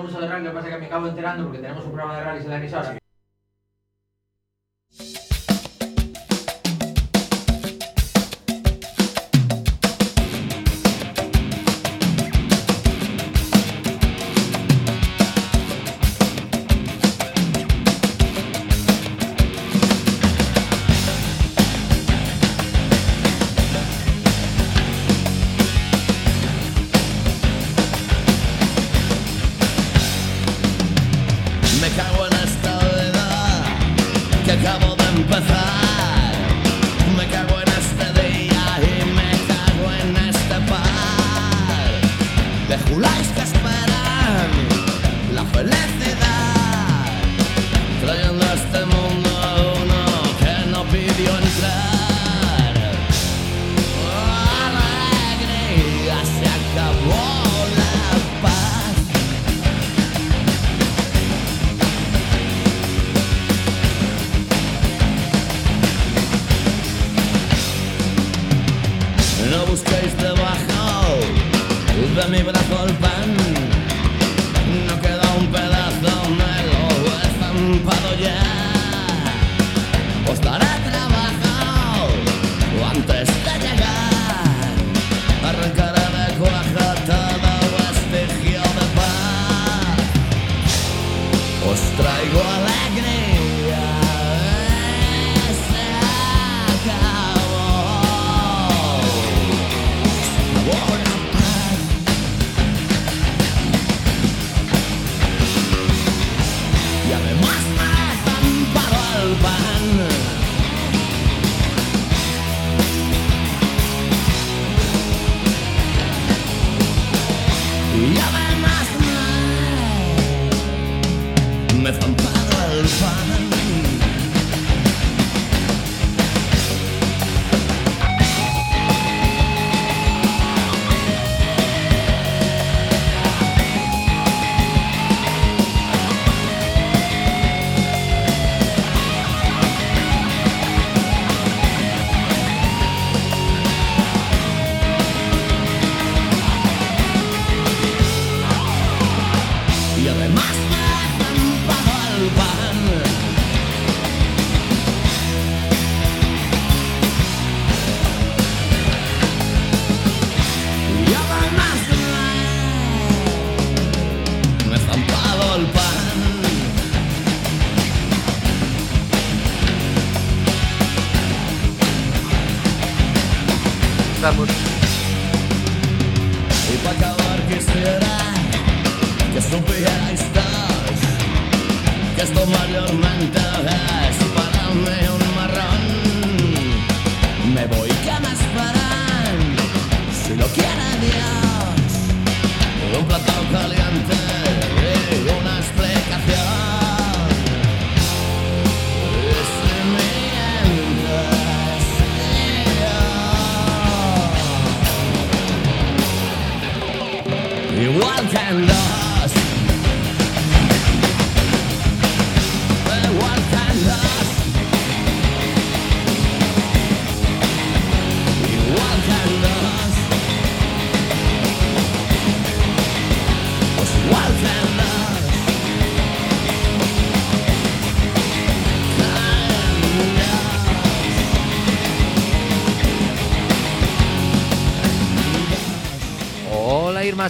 [0.00, 2.16] Vamos a ver, lo que pasa es que me acabo enterando porque tenemos un programa
[2.16, 2.99] de rallies en la emisora.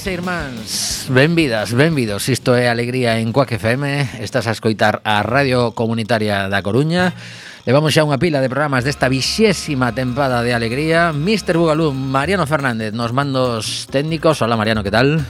[0.00, 5.20] irmás e irmáns, benvidas, benvidos Isto é Alegría en Coac FM Estás a escoitar a
[5.20, 7.12] Radio Comunitaria da Coruña
[7.68, 11.60] Levamos xa unha pila de programas desta vixésima tempada de Alegría Mr.
[11.60, 15.20] Bugalú, Mariano Fernández, nos mandos técnicos Hola Mariano, que tal?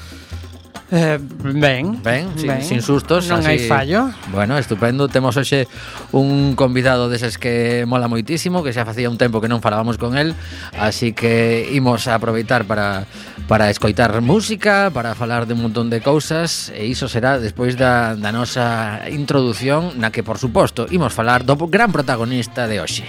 [0.91, 3.47] Eh, ben, ben, sin, ben, sin sustos Non así.
[3.47, 4.10] hai fallo.
[4.34, 5.07] Bueno, estupendo.
[5.07, 5.71] Temos hoxe
[6.10, 10.19] un convidado deses que mola moitísimo Que xa facía un tempo que non falábamos con
[10.19, 10.34] el
[10.75, 13.07] Así que imos a aproveitar para,
[13.47, 18.19] para escoitar música Para falar de un montón de cousas E iso será despois da,
[18.19, 23.07] da nosa introdución Na que, por suposto, imos falar do gran protagonista de hoxe.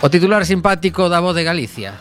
[0.00, 1.92] O titular simpático da voz de Galicia.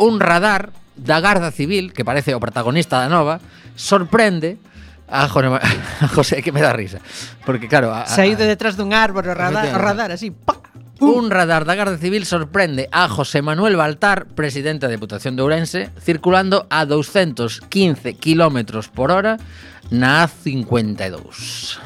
[0.00, 3.38] Un radar da Garda Civil, que parece o protagonista da nova,
[3.76, 4.56] sorprende
[5.08, 6.98] a, Jone, a José que me da risa.
[7.44, 10.58] Porque claro, a, a, ido detrás dun árbore o radar, o radar así, pa.
[10.98, 15.92] Un radar da Garda Civil sorprende a José Manuel Baltar, presidente da Deputación de Ourense,
[16.00, 19.36] circulando a 215 km por hora
[19.92, 21.76] na A52.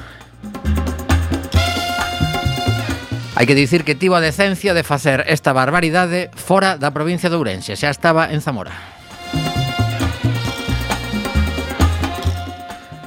[3.35, 7.35] Hai que dicir que tivo a decencia de facer esta barbaridade fora da provincia de
[7.35, 9.00] Ourense, xa estaba en Zamora.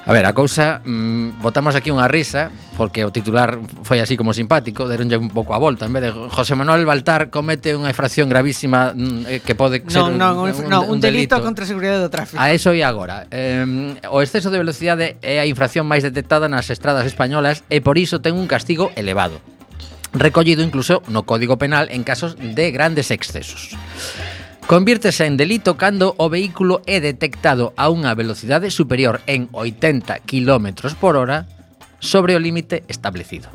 [0.06, 3.56] A ver, a cousa, mmm, botamos aquí unha risa porque o titular
[3.88, 7.32] foi así como simpático, deronlle un pouco a volta, en vez de José Manuel Baltar
[7.32, 10.88] comete unha infracción gravísima mm, eh, que pode ser non, non, un, un, no, un,
[10.92, 12.36] un delito, delito contra a seguridade do tráfico.
[12.36, 13.32] A eso e agora.
[13.32, 13.64] Eh,
[14.12, 18.20] o exceso de velocidade é a infracción máis detectada nas estradas españolas e por iso
[18.20, 19.40] ten un castigo elevado
[20.14, 23.74] recollido incluso no Código Penal en casos de grandes excesos.
[24.68, 30.96] Convírtese en delito cando o vehículo é detectado a unha velocidade superior en 80 km
[30.96, 31.46] por hora
[32.00, 33.52] sobre o límite establecido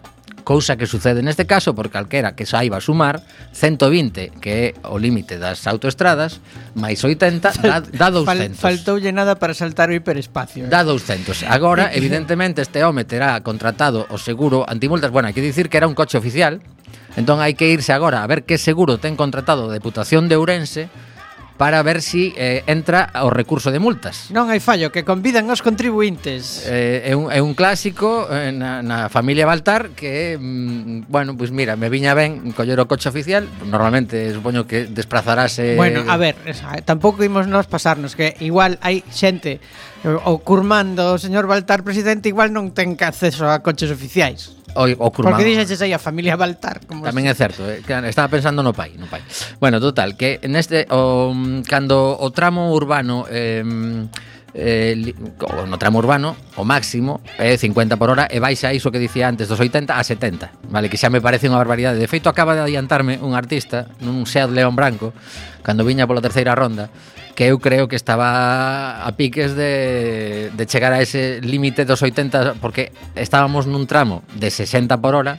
[0.48, 3.20] cousa que sucede neste caso por calquera que saiba sumar
[3.52, 6.40] 120, que é o límite das autoestradas,
[6.72, 8.56] máis 80 dá 200.
[8.56, 10.64] Fal, faltoulle nada para saltar o hiperespacio.
[10.64, 10.72] Eh?
[10.72, 11.44] Dá 200.
[11.52, 15.12] Agora, evidentemente, este home terá contratado o seguro antimultas.
[15.12, 16.64] Bueno, hai que dicir que era un coche oficial,
[17.20, 20.88] entón hai que irse agora a ver que seguro ten contratado a Deputación de Ourense
[21.58, 24.30] para ver si eh, entra o recurso de multas.
[24.30, 26.64] Non hai fallo, que convidan os contribuintes.
[26.70, 31.50] Eh, é, un, é un clásico eh, na, na familia Baltar que, mm, bueno, pois
[31.50, 35.74] pues mira, me viña ben coller o coche oficial, normalmente supoño que desplazarase...
[35.74, 36.54] Bueno, a ver, eh,
[36.86, 42.30] tampouco imos nos pasarnos, que igual hai xente eh, o curmando o señor Baltar presidente
[42.30, 45.34] igual non ten acceso a coches oficiais o, o curmán.
[45.34, 46.86] Porque dixeches aí a familia Baltar.
[46.86, 47.82] Como Tamén é certo, eh?
[48.06, 49.26] estaba pensando no pai, no pai.
[49.58, 51.34] Bueno, total, que neste o,
[51.66, 53.66] cando o tramo urbano eh,
[54.54, 55.14] eh,
[55.66, 59.26] no tramo urbano, o máximo é eh, 50 por hora e vais iso que dicía
[59.26, 60.86] antes dos 80 a 70, vale?
[60.86, 61.98] Que xa me parece unha barbaridade.
[61.98, 65.10] De feito, acaba de adiantarme un artista nun Seat León Branco,
[65.66, 66.88] cando viña pola terceira ronda,
[67.38, 72.58] que eu creo que estaba a piques de, de chegar a ese límite dos 80
[72.58, 75.38] porque estábamos nun tramo de 60 por hora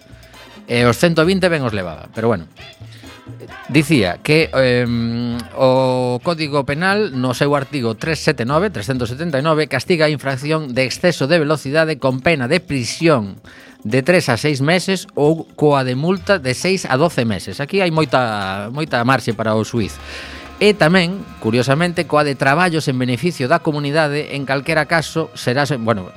[0.64, 2.48] e os 120 ben os levaba, pero bueno.
[3.68, 4.88] Dicía que eh,
[5.60, 12.00] o Código Penal no seu artigo 379, 379 castiga a infracción de exceso de velocidade
[12.00, 13.44] con pena de prisión
[13.84, 17.60] de 3 a 6 meses ou coa de multa de 6 a 12 meses.
[17.60, 20.00] Aquí hai moita moita marxe para o suiz
[20.60, 26.12] e tamén, curiosamente, coa de traballos en beneficio da comunidade, en calquera caso, será, bueno,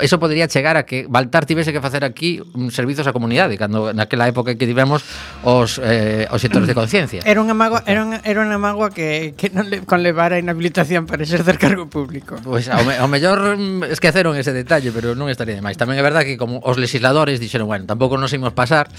[0.00, 3.90] eso podría chegar a que Baltar tivese que facer aquí un servizos á comunidade, cando
[3.96, 5.00] naquela época que tivemos
[5.42, 7.20] os eh, os sectores de conciencia.
[7.24, 10.38] Era unha magua, era unha, era unha magua que, que non le, con levar a
[10.38, 12.36] inhabilitación para exercer cargo público.
[12.44, 15.80] Pois pues, ao, me, ao mellor mm, esqueceron ese detalle, pero non estaría demais.
[15.80, 18.92] Tamén é verdade que como os legisladores dixeron, bueno, tampouco nos imos pasar.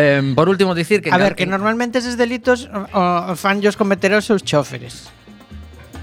[0.00, 4.16] Eh, por último dicir que A ver, que normalmente eses delitos o, o fanllos cometer
[4.16, 5.12] os seus choferes.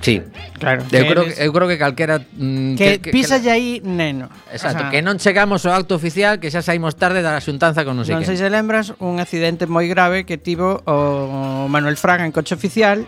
[0.07, 0.23] Sí.
[0.55, 0.87] Claro.
[0.87, 1.35] Eu creo, eres...
[1.35, 4.31] eu creo que calquera mm, que, que pisa aí neno.
[4.47, 7.83] Exacto, o sea, que non chegamos ao acto oficial, que xa saímos tarde da xuntanza
[7.83, 11.99] con non sei Non sei se lembras un accidente moi grave que tivo o Manuel
[11.99, 13.03] Fraga en coche oficial.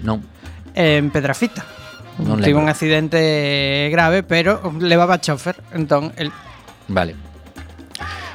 [0.00, 0.24] Non.
[0.72, 1.60] En Pedrafita.
[2.24, 6.32] Non Tivo un accidente grave, pero levaba chofer, entón el
[6.88, 7.29] Vale.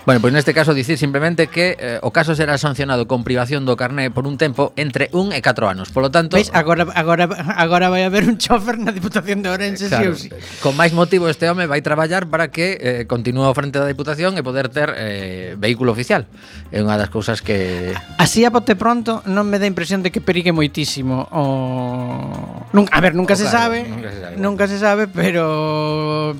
[0.05, 3.65] Bueno, pois pues neste caso dicir simplemente que eh, o caso será sancionado con privación
[3.65, 5.89] do carné por un tempo entre un e 4 anos.
[5.89, 7.25] Por lo tanto, Veis, agora agora
[7.57, 10.62] agora vai haber un chofer na Diputación de Ourense, claro, sí, sí.
[10.62, 14.38] Con máis motivo este home vai traballar para que eh, continúe ao frente da Diputación
[14.38, 16.29] e poder ter eh, vehículo oficial.
[16.69, 20.21] É unha das cousas que Así a bote pronto non me dá impresión de que
[20.21, 22.85] perigue moitísimo o Nun...
[22.93, 26.38] a ver, nunca o se claro, sabe, nunca se sabe, nunca se sabe, pero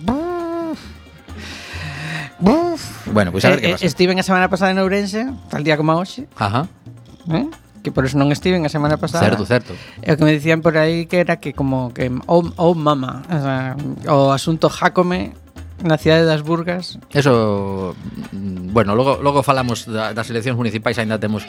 [2.40, 3.08] Buf.
[3.12, 3.86] Bueno, pois pues a ver eh, que eh, pasa.
[3.86, 6.28] Estiven a semana pasada en Ourense, tal día como hoxe.
[6.36, 6.68] Ajá.
[7.32, 7.48] Eh?
[7.86, 9.30] que por eso non estiven a semana pasada.
[9.30, 9.72] Certo, certo.
[10.02, 12.74] E o que me dicían por aí que era que como que o oh, oh,
[12.74, 13.78] mama, o, sea,
[14.10, 15.38] o asunto Jacome
[15.86, 16.98] na cidade das Burgas.
[17.14, 17.94] Eso
[18.34, 21.46] mm, bueno, logo logo falamos da, das eleccións municipais, aínda temos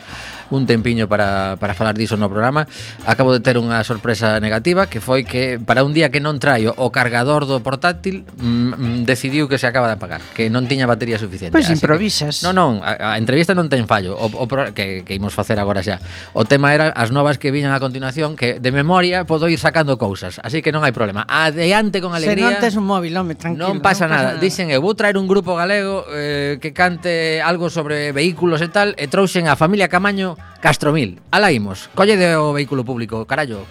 [0.50, 2.66] un tempiño para, para falar diso no programa.
[3.06, 6.74] Acabo de ter unha sorpresa negativa que foi que para un día que non traio
[6.78, 10.86] o cargador do portátil mm, mm decidiu que se acaba de apagar, que non tiña
[10.86, 11.54] batería suficiente.
[11.54, 12.42] Pois pues improvisas.
[12.42, 15.34] Que, non, non, a, a entrevista non ten fallo, o, o pro, que, que imos
[15.34, 16.02] facer agora xa.
[16.34, 19.98] O tema era as novas que viñan a continuación que de memoria podo ir sacando
[19.98, 21.26] cousas, así que non hai problema.
[21.26, 22.50] Adiante con alegría.
[22.50, 23.70] Se non tes un móvil, home, tranquilo.
[23.70, 24.28] Non pasa, non pasa nada.
[24.36, 24.42] nada.
[24.42, 28.94] Dixen eu vou traer un grupo galego eh, que cante algo sobre vehículos e tal
[28.96, 31.20] e trouxen a familia Camaño Castromil.
[31.30, 31.88] Ala imos.
[31.94, 33.64] Colle de o vehículo público, carallo.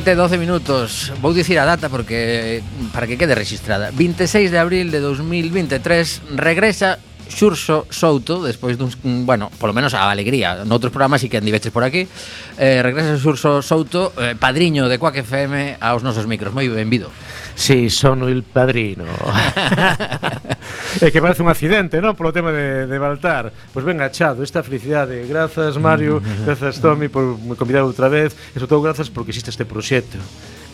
[0.00, 1.12] 7, 12 minutos.
[1.20, 3.92] Vou dicir a data porque para que quede registrada.
[3.92, 6.96] 26 de abril de 2023 regresa
[7.28, 10.64] Xurxo Souto despois duns, bueno, polo menos a alegría.
[10.64, 12.08] Noutros programas si que andiveches por aquí.
[12.56, 16.56] Eh, regresa Xurxo Souto, eh, padriño de Quack FM aos nosos micros.
[16.56, 17.12] Moi benvido.
[17.52, 19.04] Sí, sono il padrino.
[21.06, 22.18] É que parece un accidente, non?
[22.18, 23.54] Polo tema de, de Baltar.
[23.70, 25.22] Pois ben achado esta felicidade.
[25.30, 28.34] Grazas, Mario, grazas, Tommy, por me convidar outra vez.
[28.54, 30.18] E sobre todo, grazas porque existe este proxecto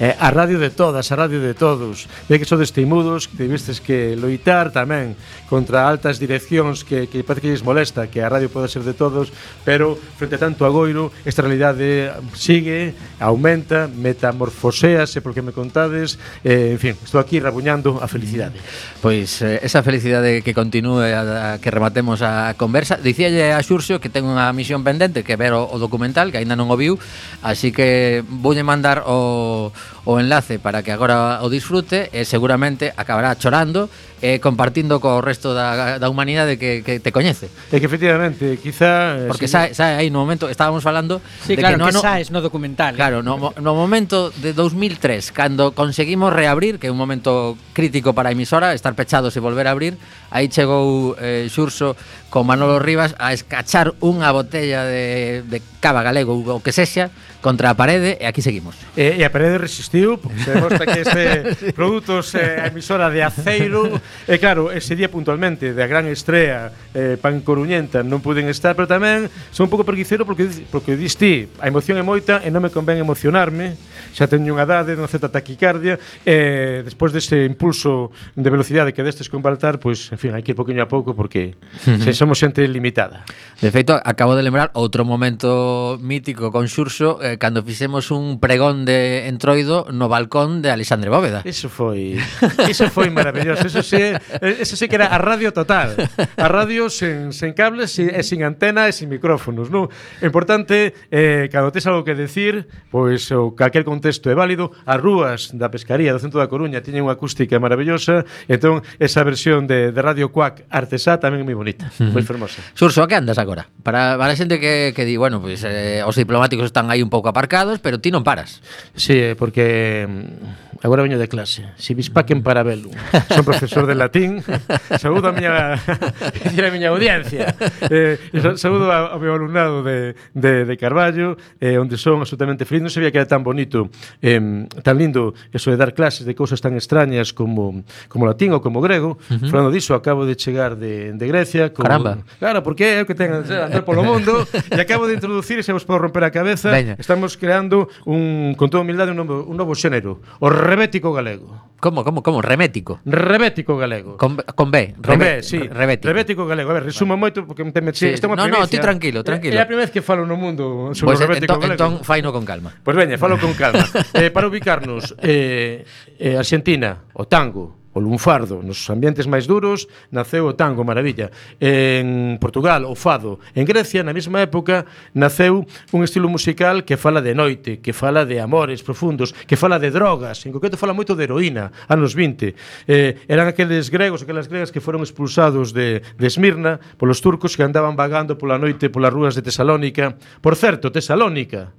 [0.01, 2.09] eh, a radio de todas, a radio de todos.
[2.29, 5.17] Ve que sodes teimudos, que tevistes que loitar tamén
[5.49, 8.93] contra altas direccións que, que parece que lles molesta que a radio poda ser de
[8.93, 9.33] todos,
[9.65, 16.81] pero frente a tanto agoiro, esta realidade sigue, aumenta, metamorfosease, porque me contades, eh, en
[16.81, 18.59] fin, estou aquí rabuñando a felicidade.
[19.01, 22.99] Pois eh, esa felicidade que continúe a, a que rematemos a conversa.
[23.01, 26.59] Dicíalle a Xurxo que ten unha misión pendente, que ver o, o documental, que aínda
[26.59, 26.99] non o viu,
[27.41, 29.71] así que voulle mandar o
[30.05, 33.91] o enlace para que agora o disfrute e seguramente acabará chorando
[34.23, 37.53] e compartindo co resto da, da humanidade que, que te coñece.
[37.69, 39.19] É que efectivamente, quizá...
[39.19, 39.53] Eh, Porque sí.
[39.53, 41.21] sae, sae aí no momento, estábamos falando...
[41.45, 42.97] Sí, de claro, que, no, que saes no documental.
[42.97, 48.31] Claro, no, no momento de 2003, cando conseguimos reabrir, que é un momento crítico para
[48.31, 50.01] a emisora, estar pechados e volver a abrir,
[50.37, 51.97] aí chegou eh, Xurso
[52.29, 57.09] con Manolo Rivas a escachar unha botella de, de cava galego ou que sexa
[57.41, 58.75] contra a parede e aquí seguimos.
[58.99, 63.89] E, e a parede resistiu, porque se demostra que este produtos eh, emisora de aceiro,
[64.27, 68.91] e claro, ese día puntualmente da gran estrela eh, pan coruñenta non puden estar, pero
[68.91, 72.75] tamén son un pouco perguicero porque porque diste, a emoción é moita e non me
[72.75, 73.79] convén emocionarme,
[74.11, 79.31] xa teño unha idade, non certa taquicardia, eh, despois deste impulso de velocidade que destes
[79.31, 81.55] con Baltar, pois, en fin, fin, hai que ir poquinho a pouco porque
[82.03, 83.23] se somos xente limitada.
[83.63, 88.85] De feito, acabo de lembrar outro momento mítico con Xurxo eh, cando fixemos un pregón
[88.85, 91.47] de entroido no balcón de Alexandre Bóveda.
[91.47, 92.19] Eso foi,
[92.67, 93.67] eso foi maravilloso.
[93.67, 95.95] Eso sí, eh, eso sí que era a radio total.
[96.37, 99.89] A radio sen, sen cables e sin antena e sin micrófonos, non?
[100.21, 104.75] Importante, eh, cando tes algo que decir, pois o calquer contexto é válido.
[104.85, 109.71] As rúas da pescaría do centro da Coruña tiñen unha acústica maravillosa, entón esa versión
[109.71, 112.15] de, de Radio Cuac Artesá tamén é moi bonita, uh -huh.
[112.15, 112.63] moi fermosa.
[112.79, 113.67] Xurso, a que andas agora?
[113.83, 117.03] Para, para a xente que, que di, bueno, pois, pues, eh, os diplomáticos están aí
[117.03, 118.63] un pouco aparcados, pero ti non paras.
[118.95, 121.67] Sí, eh, porque mm, agora veño de clase.
[121.77, 122.91] Si vispaquen para velo.
[123.35, 124.43] Son profesor de latín.
[125.03, 127.55] Saúdo a miña, a miña audiencia.
[127.91, 128.19] Eh,
[128.57, 132.87] saúdo ao meu alumnado de, de, de Carballo, eh, onde son absolutamente feliz.
[132.87, 133.91] Non sabía que era tan bonito,
[134.23, 134.39] eh,
[134.87, 138.79] tan lindo, eso de dar clases de cousas tan extrañas como, como latín ou como
[138.79, 139.19] grego.
[139.27, 139.51] Uh -huh.
[139.51, 141.85] Falando diso, acabo de chegar de, de Grecia Con...
[141.85, 142.19] Caramba.
[142.39, 145.85] Claro, porque é o que ten andar polo mundo E acabo de introducir, se vos
[145.89, 146.95] podo romper a cabeza Veña.
[147.01, 151.77] Estamos creando, un, con toda humildade, un novo, un novo xénero O rebético galego.
[151.81, 152.41] Como, como, como?
[152.41, 154.17] Remético Rebético galego.
[154.17, 155.59] Con, con B Con B, sí.
[155.59, 156.09] Rebético.
[156.09, 156.71] rebético galego.
[156.71, 157.21] A ver, resumo vale.
[157.21, 158.09] moito porque me te metes sí.
[158.09, 158.65] Esta é unha no, primicia.
[158.65, 159.57] No, no, ti tranquilo, tranquilo.
[159.57, 161.85] É a primeira vez que falo no mundo sobre pues, o entón, rebético entón, galego.
[162.01, 162.71] Entón, faino con calma.
[162.81, 163.85] Pois pues veña, falo con calma.
[164.17, 165.85] Eh, Para ubicarnos eh,
[166.19, 171.33] eh, Argentina, o tango o lunfardo, nos ambientes máis duros naceu o tango, maravilla.
[171.57, 173.41] En Portugal, o fado.
[173.57, 174.85] En Grecia, na mesma época,
[175.17, 175.65] naceu
[175.97, 179.89] un estilo musical que fala de noite, que fala de amores profundos, que fala de
[179.89, 182.53] drogas, en concreto fala moito de heroína, anos 20.
[182.85, 187.65] Eh, eran aqueles gregos, aquelas gregas que foron expulsados de, de Esmirna polos turcos que
[187.65, 190.21] andaban vagando pola noite polas rúas de Tesalónica.
[190.45, 191.73] Por certo, Tesalónica,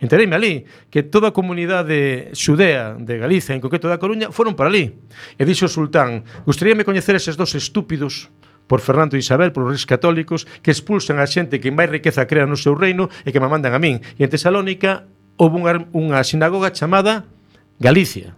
[0.00, 0.54] Entereime ali
[0.92, 4.96] que toda a comunidade xudea de Galicia, en concreto da Coruña, foron para ali.
[5.40, 8.28] E dixo o sultán, gustaríame coñecer eses dos estúpidos
[8.66, 12.44] por Fernando e Isabel, por reis católicos, que expulsan a xente que máis riqueza crea
[12.44, 14.02] no seu reino e que me mandan a min.
[14.18, 15.06] E en Tesalónica
[15.38, 17.24] houve unha, unha sinagoga chamada
[17.78, 18.34] Galicia.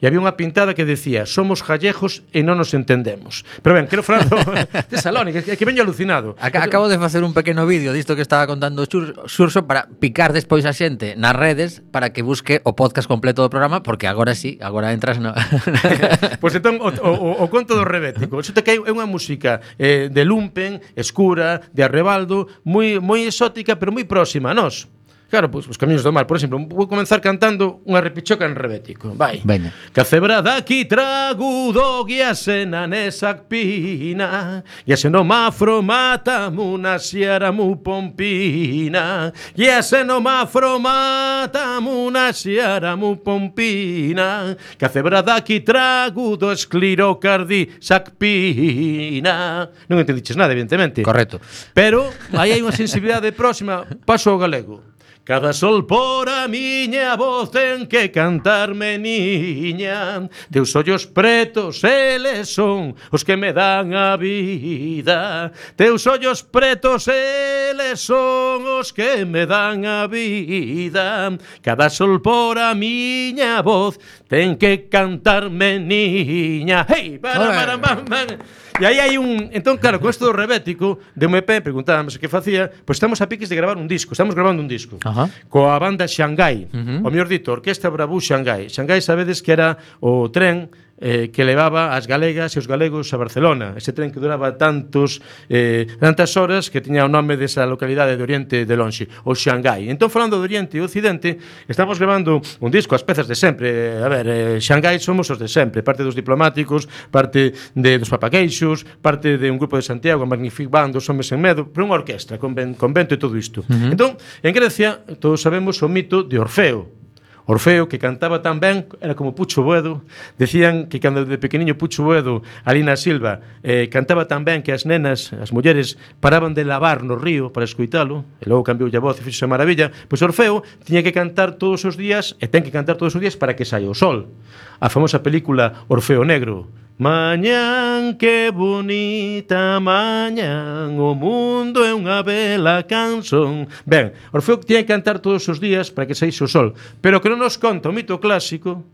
[0.00, 4.02] E había unha pintada que decía Somos gallegos e non nos entendemos Pero ben, quero
[4.02, 4.38] falar do
[4.92, 6.34] Tesalónica Que, que veño alucinado.
[6.38, 10.66] Acá, Acabo de facer un pequeno vídeo disto que estaba contando Xurxo Para picar despois
[10.66, 14.58] a xente nas redes Para que busque o podcast completo do programa Porque agora sí,
[14.62, 15.34] agora entras no...
[16.42, 18.40] pois entón, o, o, o conto do rebético.
[18.42, 23.92] Xute que é unha música eh, de lumpen, escura, de arrebaldo Moi, moi exótica, pero
[23.92, 24.88] moi próxima a nós.
[25.32, 29.16] Claro, pois os camiños do mar, por exemplo, vou comenzar cantando unha repichoca en rebético.
[29.16, 29.40] Vai.
[29.40, 29.72] Veña.
[30.04, 40.20] febra daqui trago do guiasena nesa pina, guiaseno mafro mata muna siara mu pompina, guiaseno
[40.20, 49.64] mafro mata muna siara mu pompina, cacebrada aquí trago do esclirocardi sacpina.
[49.88, 51.00] Non entendiches nada, evidentemente.
[51.00, 51.40] Correcto.
[51.72, 54.91] Pero aí hai unha sensibilidade próxima, paso ao galego.
[55.24, 60.26] Cada sol por a miña voz ten que cantarme niña.
[60.50, 65.52] Teus ollos pretos eles son os que me dan a vida.
[65.78, 71.30] Teus ollos pretos eles son os que me dan a vida.
[71.62, 76.84] Cada sol por a miña voz ten que cantarme niña.
[76.90, 78.61] Hey, para, para, para, para.
[78.80, 79.52] E aí hai un...
[79.52, 83.28] Entón, claro, con isto do rebético, de MP, preguntábamos que facía, pois pues estamos a
[83.28, 84.96] piques de gravar un disco, estamos gravando un disco.
[85.04, 85.28] Ajá.
[85.52, 86.98] Coa banda Xangai, uh -huh.
[87.04, 88.72] o mellor dito, Orquesta Bravú Xangai.
[88.72, 93.18] Xangai sabedes que era o tren eh, que levaba as galegas e os galegos a
[93.18, 93.74] Barcelona.
[93.74, 95.18] Ese tren que duraba tantos
[95.50, 99.90] eh, tantas horas que tiña o nome desa localidade de Oriente de Lonxe, o Xangai.
[99.90, 103.98] Entón, falando de Oriente e Occidente, estamos levando un disco, as pezas de sempre.
[103.98, 108.86] A ver, eh, Xangai somos os de sempre, parte dos diplomáticos, parte de, dos papagueixos,
[109.02, 111.98] parte de un grupo de Santiago, a Magnific Band, os Homes en Medo, pero unha
[111.98, 113.66] orquestra, con, ben, con vento e todo isto.
[113.66, 113.92] Uh -huh.
[113.98, 117.01] Entón, en Grecia, todos sabemos o mito de Orfeo,
[117.46, 120.02] Orfeo, que cantaba tan ben, era como Pucho Boedo,
[120.38, 124.70] decían que cando de pequeniño Pucho Boedo, ali na Silva, eh, cantaba tan ben que
[124.70, 129.00] as nenas, as mulleres, paraban de lavar no río para escuitalo, e logo cambiou a
[129.02, 132.70] voz e fixo maravilla, pois Orfeo tiña que cantar todos os días, e ten que
[132.70, 134.30] cantar todos os días para que saia o sol.
[134.78, 143.64] A famosa película Orfeo Negro, Mañán que bonita mañán O mundo é unha bela canción
[143.88, 147.32] Ben, Orfeo tiña que cantar todos os días para que saixe o sol Pero que
[147.32, 148.84] non nos conta o mito clásico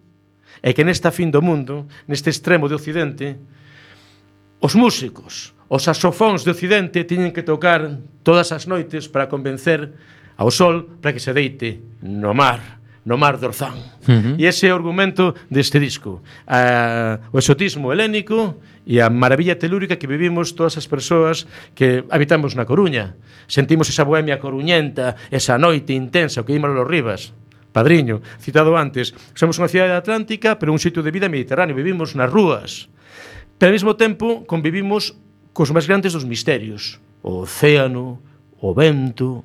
[0.63, 3.39] É que nesta fin do mundo, neste extremo de Occidente
[4.59, 9.93] Os músicos, os saxofóns de Occidente tiñen que tocar todas as noites para convencer
[10.39, 12.78] ao sol para que se deite no mar
[13.09, 13.81] no mar de Orzán.
[14.05, 14.35] Uh -huh.
[14.37, 16.21] E ese é o argumento deste disco.
[16.45, 22.53] A, o exotismo helénico e a maravilla telúrica que vivimos todas as persoas que habitamos
[22.53, 23.17] na Coruña.
[23.49, 27.33] Sentimos esa bohemia coruñenta, esa noite intensa, o que imos los Rivas.
[27.73, 32.29] Padriño, citado antes, somos unha cidade atlántica, pero un sitio de vida mediterráneo, vivimos nas
[32.29, 32.93] rúas.
[33.57, 35.17] Pero ao mesmo tempo convivimos
[35.57, 38.21] cos máis grandes dos misterios, o océano,
[38.61, 39.45] o vento,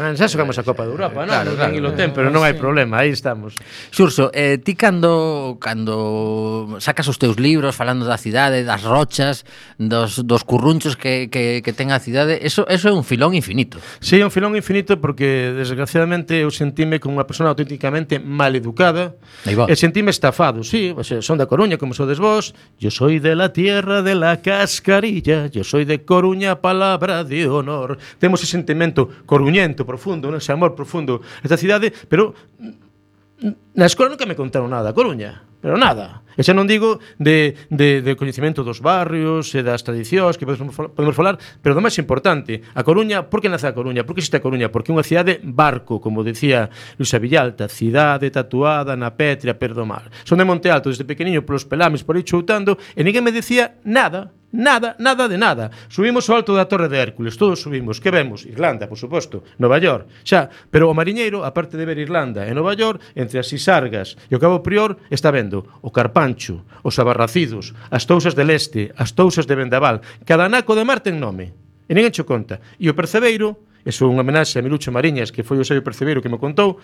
[0.00, 1.34] ben, xa xogamos a Copa de Europa, non?
[1.34, 3.58] Claro, claro, claro, ten, pero non hai problema, aí estamos.
[3.90, 9.44] Xurso, eh, ti cando cando sacas os teus libros falando da cidade, das rochas,
[9.78, 13.78] dos, dos currunchos que, que, que ten a cidade, eso, eso é un filón infinito.
[13.98, 19.18] Sí, é un filón infinito porque desgraciadamente eu sentime como unha persona auténticamente mal educada
[19.44, 23.34] e sentime estafado, sí, o sea, son da Coruña como sodes vos, yo soy de
[23.34, 27.98] la tierra de la cascarilla, yo soy de Coruña palabra de honor.
[28.18, 30.36] Temos ese sentimento coruñento, profundo, non?
[30.36, 32.36] ese amor profundo esta cidade, pero
[33.72, 36.20] na escola nunca me contaron nada, Coruña, pero nada.
[36.38, 40.70] E xa non digo de, de, de coñecemento dos barrios e das tradicións que podemos,
[40.94, 44.06] podemos falar, pero do máis importante, a Coruña, por que nace a Coruña?
[44.06, 44.70] Por que existe a Coruña?
[44.70, 50.14] Porque é unha cidade barco, como decía Luisa Villalta, cidade tatuada na pétrea perdo mar.
[50.22, 53.74] Son de Monte Alto, desde pequeniño, polos pelames, por aí choutando, e ninguén me decía
[53.82, 55.70] nada Nada, nada de nada.
[55.92, 58.00] Subimos ao alto da Torre de Hércules, todos subimos.
[58.00, 58.48] Que vemos?
[58.48, 60.08] Irlanda, por suposto, Nova York.
[60.24, 64.32] Xa, pero o mariñeiro, aparte de ver Irlanda e Nova York, entre as Isargas e
[64.32, 69.16] o Cabo Prior, está vendo o Carpán Sancho, os abarracidos, as tousas de leste, as
[69.16, 71.56] tousas de Vendaval, cada naco de mar ten nome.
[71.88, 72.60] E ninguén cho conta.
[72.76, 76.20] E o percebeiro, eso é unha homenaxe a Milucho Mariñas, que foi o sello percebeiro
[76.20, 76.76] que me contou,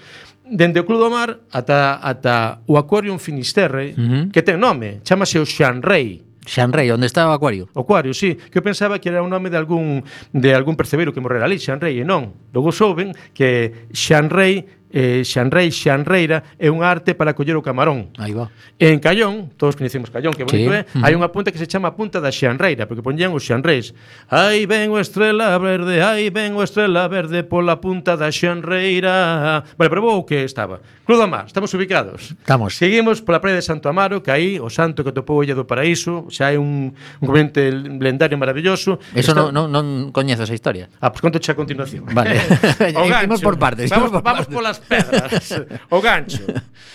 [0.49, 4.25] dende o Club do Mar ata, ata o Aquarium Finisterre, uh -huh.
[4.33, 6.25] que ten nome, chamase o Xanrei.
[6.45, 7.69] Xanrei, onde estaba o Acuario?
[7.77, 11.13] O Acuario, sí, que eu pensaba que era o nome de algún de algún percebeiro
[11.13, 12.49] que morrera ali, Xanrei, e non.
[12.57, 18.15] Logo souben que Xanrei eh, Xanrei, Xanreira, é unha arte para coller o camarón.
[18.15, 18.55] Aí va.
[18.79, 20.79] En Callón, todos coñecemos Callón, que bonito sí.
[20.79, 20.95] é, eh?
[20.95, 21.03] mm.
[21.03, 23.91] hai unha punta que se chama punta da Xanreira, porque poñían os Xanreis.
[24.31, 29.67] Aí ven o estrela verde, aí ven o estrela verde pola punta da Xanreira.
[29.75, 30.79] Vale, pero vou que estaba.
[31.05, 32.33] Club do Mar, estamos ubicados.
[32.39, 32.79] Estamos.
[32.79, 36.31] Seguimos pola praia de Santo Amaro, que aí o santo que topou olla do Paraíso,
[36.31, 39.03] xa hai un, un componente lendario maravilloso.
[39.11, 39.51] Eso Está...
[39.51, 40.87] non, non, non coñezo esa historia.
[41.03, 42.07] Ah, pois pues conto xa a continuación.
[42.15, 42.39] Vale.
[42.97, 43.27] o gancho.
[43.27, 43.91] Imos por partes.
[43.91, 44.55] Vamos, por vamos partes.
[44.55, 45.51] polas pedras,
[45.91, 46.45] o gancho,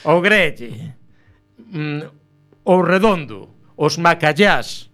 [0.05, 0.93] o grelle,
[1.57, 2.01] mm,
[2.65, 4.89] o redondo, os macallás,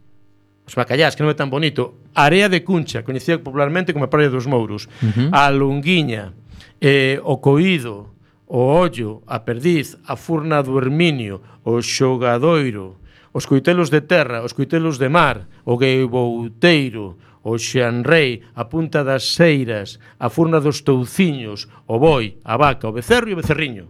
[0.65, 4.31] os macallás, que non é tan bonito, area de Cuncha, coñecida popularmente como a Praia
[4.31, 5.29] dos Mouros, uh -huh.
[5.35, 6.33] a Lunguiña,
[6.81, 8.15] eh, o Coído,
[8.47, 12.97] o Ollo, a Perdiz, a Furna do Herminio, o Xogadoiro,
[13.33, 19.37] os coitelos de terra, os coitelos de mar, o Gueibouteiro, o xanrei, a punta das
[19.37, 23.85] seiras, a furna dos touciños, o boi, a vaca, o becerro e o becerriño.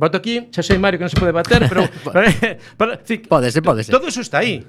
[0.00, 2.32] Bato aquí, xa sei Mario que non se pode bater, pero para,
[2.80, 3.92] para, para, podese, podese.
[3.92, 4.64] Todo eso está aí.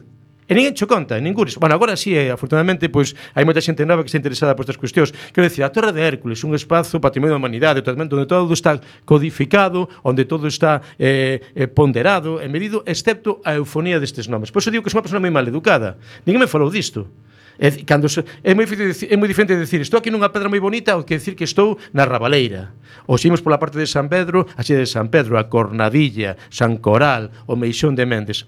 [0.45, 1.49] E ninguén cho conta, ningún.
[1.57, 4.77] Bueno, agora sí, eh, afortunadamente, pois hai moita xente nova que está interesada por estas
[4.77, 5.09] cuestións.
[5.33, 8.77] Quero dicir, a Torre de Hércules, un espazo patrimonio da humanidade, totalmente onde todo está
[9.09, 14.53] codificado, onde todo está eh, eh, ponderado e medido, excepto a eufonía destes nomes.
[14.53, 15.97] Pois eu digo que sou unha persona moi mal educada.
[16.29, 17.09] Ninguén me falou disto.
[17.57, 20.59] É, cando se, é, moi dicir, é moi diferente decir estou aquí nunha pedra moi
[20.59, 22.75] bonita ou que decir que estou na Rabaleira.
[23.07, 26.35] Ou se imos pola parte de San Pedro, a xe de San Pedro, a Cornadilla,
[26.51, 28.45] San Coral, o Meixón de Méndez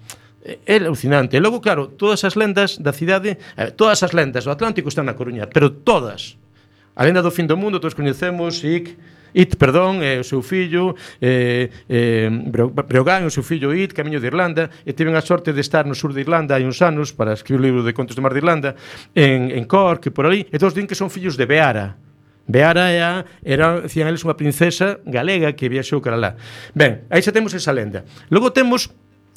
[0.48, 1.36] é alucinante.
[1.36, 5.04] E logo, claro, todas as lendas da cidade, eh, todas as lendas do Atlántico están
[5.04, 6.40] na Coruña, pero todas.
[6.96, 8.96] A lenda do fin do mundo, todos coñecemos, Ic,
[9.34, 14.28] It, perdón, e o seu fillo eh, eh, Breogán, o seu fillo It, Camiño de
[14.28, 17.34] Irlanda e tiven a sorte de estar no sur de Irlanda hai uns anos para
[17.34, 18.76] escribir o libro de Contos do Mar de Irlanda
[19.14, 22.08] en, en Cork e por ali e todos din que son fillos de Beara
[22.48, 26.32] Beara é a, era, decían eles, unha princesa galega que viaxou cara lá.
[26.72, 28.08] Ben, aí xa temos esa lenda.
[28.32, 28.88] Logo temos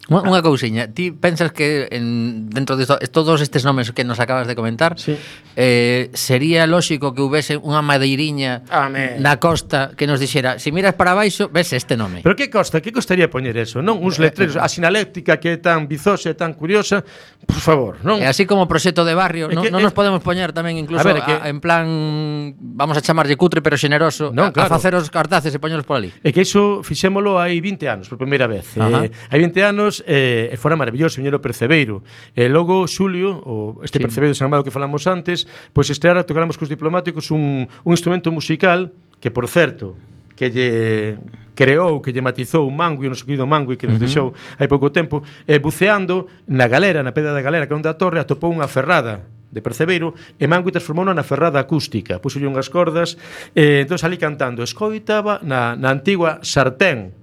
[0.09, 4.17] Unha, unha cousiña, ti pensas que en, dentro de esto, todos estes nomes que nos
[4.17, 5.13] acabas de comentar sí.
[5.55, 9.21] eh, sería lóxico que houvese unha madeiriña Amén.
[9.21, 12.49] na costa que nos dixera se si miras para baixo, ves este nome Pero que
[12.49, 12.81] costa?
[12.81, 13.85] Que costaría poñer eso?
[13.85, 14.01] Non?
[14.01, 14.65] Uns eh, letreiros, eh.
[14.65, 17.05] a sinaléctica que é tan bizosa e tan curiosa
[17.45, 18.17] Por favor, non?
[18.17, 21.05] E así como proxecto de barrio, non, que, non nos podemos poñer tamén incluso a
[21.05, 21.85] ver, a, que, en plan
[22.57, 24.65] vamos a chamarlle cutre pero xeneroso non, claro.
[24.65, 28.05] a, facer os cartaces e poñelos por ali E que iso fixémolo hai 20 anos
[28.09, 32.03] por primeira vez eh, Hai 20 anos anos eh, fora maravilloso, viñero Percebeiro.
[32.31, 34.03] E eh, logo Xulio, o este sí.
[34.07, 35.43] Percebeiro Sanamado que falamos antes,
[35.75, 39.99] pois pues estreara tocáramos cos diplomáticos un, un instrumento musical que, por certo,
[40.39, 41.19] que lle
[41.53, 43.99] creou, que lle matizou un mangui, un noso querido e que nos uh -huh.
[43.99, 44.27] deixou
[44.57, 47.97] hai pouco tempo, eh, buceando na galera, na pedra da galera, que é onde a
[47.99, 53.19] torre atopou unha ferrada de Percebeiro e Mango transformou na ferrada acústica puxolle unhas cordas
[53.51, 57.20] e eh, entón ali cantando escoitaba na, na antigua sartén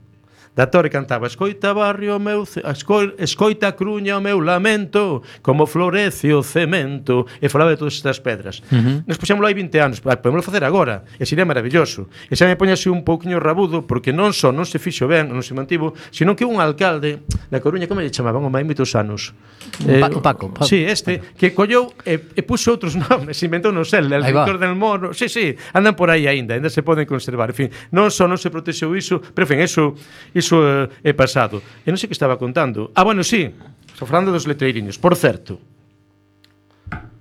[0.58, 6.42] Da Torre cantaba Escoita barrio meu esco, Escoita cruña o meu lamento Como florece o
[6.42, 8.58] cemento E falaba de todas estas pedras.
[8.66, 9.06] Uh -huh.
[9.06, 12.10] Nos puxémoslo hai 20 anos ah, Podemos facer agora E sería maravilloso.
[12.26, 15.46] E xa me poñase un pouquiño rabudo Porque non só non se fixo ben Non
[15.46, 17.22] se mantivo Senón que un alcalde
[17.54, 19.38] da Coruña Como lle chamaban o maimitos anos
[19.86, 21.38] eh, Paco, Paco, Paco sí, este Paco.
[21.38, 25.30] Que collou e, e puxo outros nomes Inventou non sei El Víctor del Moro Si,
[25.30, 27.68] sí, si sí, Andan por aí aínda Ainda se poden conservar En fin.
[27.94, 29.94] Non só non se protexeu iso Pero en fin, iso,
[30.34, 31.60] iso iso é, é pasado.
[31.84, 32.88] E non sei que estaba contando.
[32.96, 33.52] Ah, bueno, sí,
[33.92, 34.96] estou falando dos letreiriños.
[34.96, 35.60] Por certo,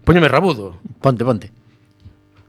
[0.07, 0.79] Póñame rabudo.
[1.01, 1.51] Ponte, ponte.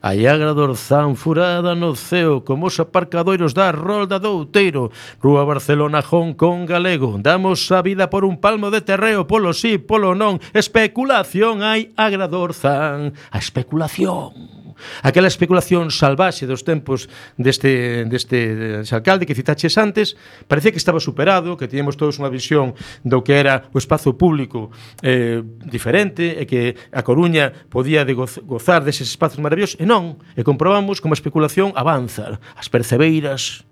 [0.01, 5.99] A Iagra Dorzán furada no ceo como os aparcadoiros da Rolda do Outeiro Rúa Barcelona,
[6.07, 10.39] Hong Kong, Galego Damos a vida por un palmo de terreo Polo sí, polo non
[10.55, 14.58] Especulación hai Agra Dorzán A especulación
[15.03, 21.57] Aquela especulación salvaxe dos tempos deste, deste alcalde que citaches antes, parecía que estaba superado,
[21.57, 24.71] que tiñemos todos unha visión do que era o espazo público
[25.03, 30.43] eh, diferente, e que a Coruña podía de gozar deses espazos maravillosos, e non, e
[30.43, 33.69] comprobamos como a especulación avanza, as percebeiras,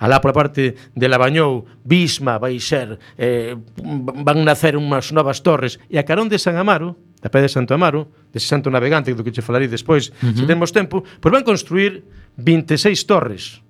[0.00, 6.00] alá pola parte de Labañou, Bisma vai ser, eh, van nacer unhas novas torres, e
[6.00, 9.30] a Carón de San Amaro, da Pé de Santo Amaro, dese Santo Navegante, do que
[9.30, 10.36] che falarei despois, uh -huh.
[10.40, 12.02] se temos tempo, pois van construir
[12.36, 13.60] 26 torres.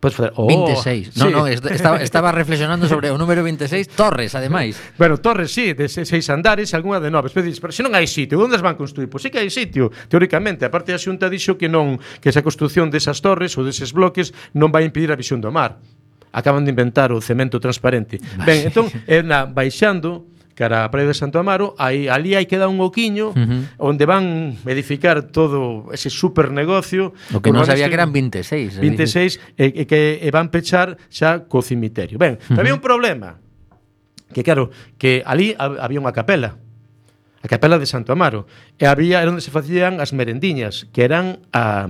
[0.00, 1.16] Podes fazer, oh, 26.
[1.18, 1.30] No, sí.
[1.30, 4.80] no, estaba, estaba reflexionando sobre o número 26, torres, ademais.
[4.96, 7.28] Bueno, torres, sí, de seis andares, algunha de nove.
[7.28, 9.12] Pero, pero se non hai sitio, onde as van construir?
[9.12, 10.64] Pois sí que hai sitio, teóricamente.
[10.64, 14.32] A parte da xunta dixo que non que esa construción desas torres ou deses bloques
[14.56, 15.76] non vai impedir a visión do mar
[16.32, 18.22] acaban de inventar o cemento transparente.
[18.38, 20.29] Ah, ben, entón, é na baixando
[20.60, 23.80] cara a Praia de Santo Amaro, aí ali hai que dar un oquiño uh -huh.
[23.80, 27.16] onde van edificar todo ese super negocio.
[27.32, 28.76] O que non sabía que eran 26.
[28.76, 29.72] 26 eh.
[29.72, 32.20] e, e que e van pechar xa co cemiterio.
[32.20, 32.56] Ben, uh -huh.
[32.60, 33.40] tamén un problema
[34.36, 34.68] que claro,
[35.00, 36.60] que ali había unha capela
[37.40, 38.44] a capela de Santo Amaro
[38.76, 41.88] e había era onde se facían as merendiñas que eran a,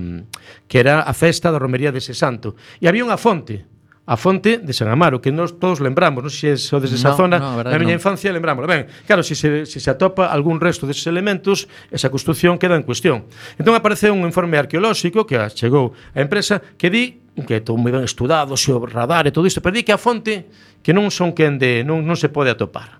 [0.71, 3.67] que era a festa da romería dese santo e había unha fonte
[4.05, 7.17] a fonte de San Amaro, que nós todos lembramos, non sei se sodes desa no,
[7.21, 8.01] zona, no, verdade, na miña no.
[8.01, 8.65] infancia lembramos.
[8.65, 12.83] Ben, claro, se se, se se atopa algún resto deses elementos, esa construción queda en
[12.83, 13.29] cuestión.
[13.61, 18.01] Entón aparece un informe arqueolóxico que chegou a empresa que di que todo moi ben
[18.01, 20.49] estudado, se o radar e todo isto, pero di que a fonte
[20.81, 22.97] que non son quen de, non, non se pode atopar.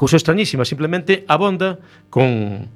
[0.00, 2.66] Cousa extrañísima, simplemente abonda con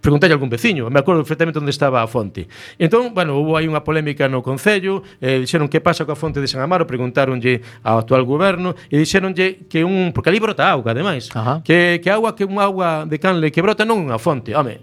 [0.00, 2.48] preguntalle a algún veciño, me acordo perfectamente onde estaba a fonte.
[2.80, 6.48] Entón, bueno, houve aí unha polémica no Concello, eh, dixeron que pasa coa fonte de
[6.48, 10.10] San Amaro, preguntaronlle ao actual goberno, e dixeronlle que un...
[10.16, 11.60] porque ali brota auga, ademais, Ajá.
[11.60, 14.80] que, que agua que unha agua de canle que brota non unha fonte, home,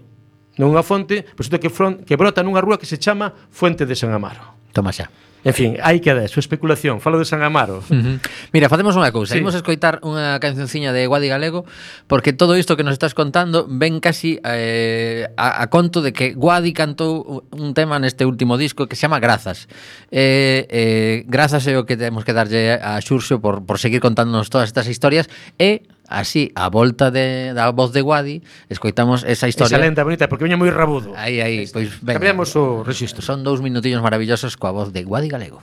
[0.58, 3.94] non unha fonte, resulta que, front, que brota nunha rúa que se chama Fuente de
[3.98, 4.58] San Amaro.
[4.70, 5.27] Toma xa.
[5.48, 7.00] En fin, aí queda a súa especulación.
[7.00, 7.80] Falo de San Amaro.
[7.88, 8.16] Uh -huh.
[8.52, 9.32] Mira, facemos unha cousa.
[9.32, 9.40] Sí.
[9.40, 11.64] Imos escoitar unha cancionciña de Guadi Galego
[12.04, 16.36] porque todo isto que nos estás contando ven casi eh, a, a conto de que
[16.36, 19.72] Guadi cantou un tema neste último disco que se chama Grazas.
[20.12, 24.52] Eh, eh, grazas é o que temos que darlle a Xurxo por, por seguir contándonos
[24.52, 28.42] todas estas historias e Así, a volta de, da voz de Guadi,
[28.72, 29.76] escoitamos esa historia.
[29.76, 31.12] Esa lenta bonita, porque viña moi rabudo.
[31.12, 32.16] Aí, aí, pois pues, venga.
[32.16, 33.20] Cambiamos o registro.
[33.20, 35.60] Son dous minutillos maravillosos coa voz de Guadi Galego.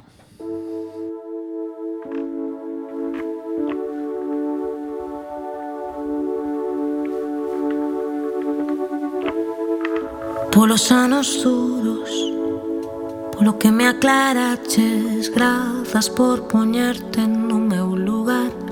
[10.54, 12.08] Polos anos duros
[13.36, 18.65] Polo que me aclaraches Grazas por poñerte no meu lugar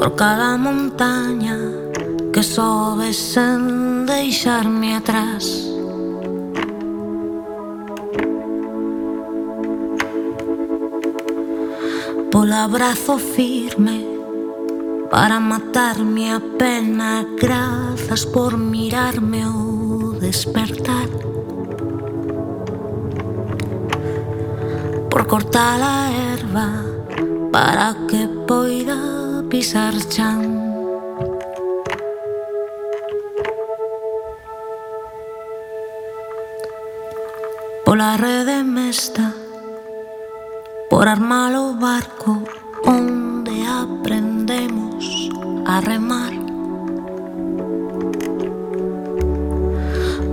[0.00, 1.58] por cada montaña
[2.32, 5.44] que sobes sen deixarme atrás.
[12.32, 14.06] Polo abrazo firme
[15.10, 21.10] para matarme a pena, grazas por mirarme o despertar.
[25.10, 26.70] Por cortar a erva
[27.52, 29.09] para que poida
[29.50, 30.40] pisar chan.
[37.84, 39.34] Pola rede mesta
[40.88, 42.38] Por armar o barco
[42.86, 45.04] onde aprendemos
[45.66, 46.32] a remar.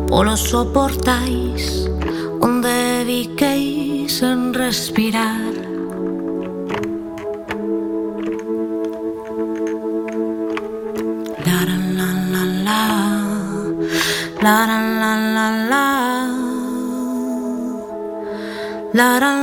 [0.07, 1.89] Polos soportais
[2.39, 5.66] onde viquei sen respirar
[18.97, 19.36] La la.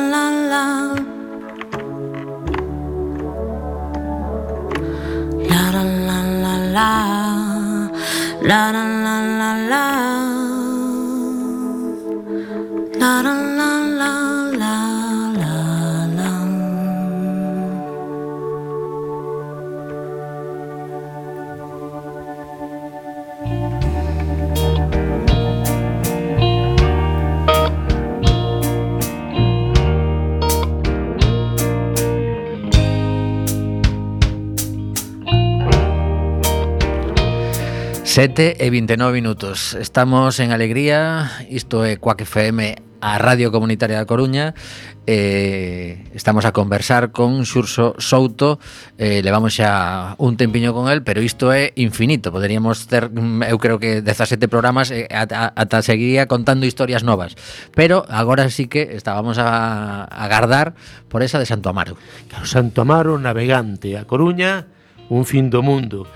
[38.15, 39.75] 7 e 29 minutos.
[39.75, 44.55] Estamos en Alegría, isto é Coac FM, a Radio Comunitaria da Coruña.
[45.03, 48.63] Eh, estamos a conversar con Xurso Souto,
[49.03, 52.31] eh, levamos xa un tempiño con el, pero isto é infinito.
[52.31, 57.35] Poderíamos ter, mm, eu creo que 17 programas eh, ata, ata seguiría contando historias novas.
[57.75, 60.79] Pero agora sí que estábamos a agardar
[61.11, 61.99] por esa de Santo Amaro.
[62.31, 64.71] Claro, Santo Amaro, navegante, a Coruña,
[65.11, 66.07] un fin do mundo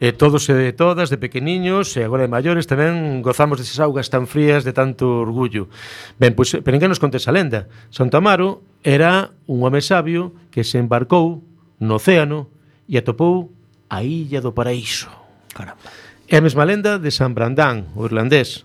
[0.00, 4.24] E todos e todas, de pequeniños e agora de maiores, tamén gozamos desas augas tan
[4.24, 5.68] frías de tanto orgullo.
[6.16, 7.68] Ben, pois, pero en que nos conta a lenda?
[7.92, 11.44] Santo Amaro era un home sabio que se embarcou
[11.76, 12.48] no océano
[12.88, 13.52] e atopou
[13.92, 15.12] a Illa do Paraíso.
[15.52, 15.84] Caramba.
[16.32, 18.64] É a mesma lenda de San Brandán, o irlandés,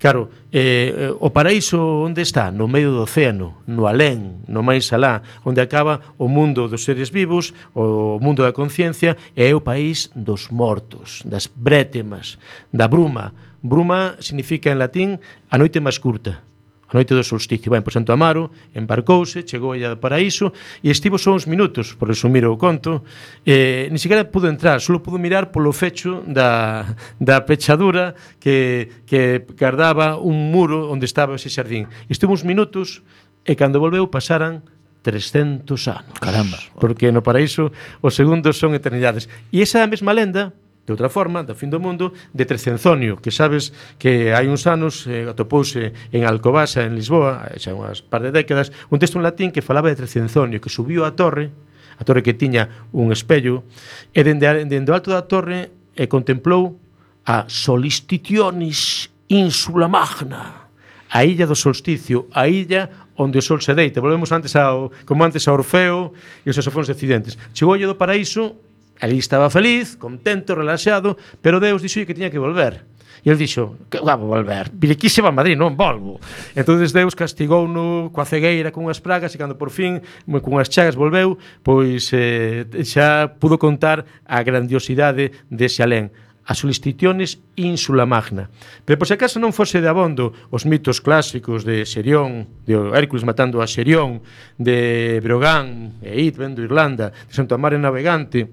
[0.00, 1.76] Claro, eh, eh, o paraíso
[2.08, 2.48] onde está?
[2.48, 7.12] No medio do océano, no alén, no máis alá, onde acaba o mundo dos seres
[7.12, 12.40] vivos, o mundo da conciencia, e é o país dos mortos, das brétemas,
[12.72, 13.36] da bruma.
[13.60, 15.20] Bruma significa en latín
[15.52, 16.49] a noite máis curta
[16.90, 17.70] a noite do solsticio.
[17.70, 21.94] Ben, por Santo Amaro embarcouse, chegou a Illa do Paraíso e estivo só uns minutos,
[21.94, 23.06] por resumir o conto,
[23.46, 29.46] eh, ni siquiera pudo entrar, só pudo mirar polo fecho da, da pechadura que, que
[29.54, 31.86] guardaba un muro onde estaba ese xardín.
[32.10, 33.06] Estivo uns minutos
[33.46, 34.66] e cando volveu pasaran
[35.02, 36.18] 300 anos.
[36.20, 36.58] Caramba.
[36.76, 37.72] Porque no paraíso
[38.02, 39.30] os segundos son eternidades.
[39.48, 40.52] E esa mesma lenda
[40.90, 45.06] de outra forma, da fin do mundo, de Trecenzonio, que sabes que hai uns anos
[45.06, 49.54] eh, atopouse en Alcobasa, en Lisboa, xa unhas par de décadas, un texto en latín
[49.54, 51.54] que falaba de Trecenzonio, que subiu a torre,
[51.94, 53.62] a torre que tiña un espello,
[54.10, 56.74] e dende, dende o alto da torre e contemplou
[57.22, 60.74] a Solstitionis Insula Magna,
[61.06, 64.02] a illa do solsticio, a illa onde o sol se deita.
[64.02, 66.10] Volvemos antes ao, como antes a Orfeo
[66.42, 67.38] e os saxofóns de accidentes.
[67.54, 68.58] Chegou o do paraíso
[69.00, 72.84] Ali estaba feliz, contento, relaxado, pero Deus dixo que tiña que volver.
[73.20, 76.16] E el dixo, que vou volver, vire aquí se va a Madrid, non volvo.
[76.56, 80.72] Entonces Deus castigou no coa cegueira, con unhas pragas, e cando por fin, con as
[80.72, 86.08] chagas volveu, pois eh, xa pudo contar a grandiosidade dese alén
[86.50, 88.50] as solicitaciones ínsula magna.
[88.82, 93.22] Pero por se acaso non fose de abondo os mitos clásicos de Serión, de Hércules
[93.22, 94.24] matando a Serión,
[94.58, 98.50] de Brogán e Id vendo Irlanda, de Santo Amaro navegante,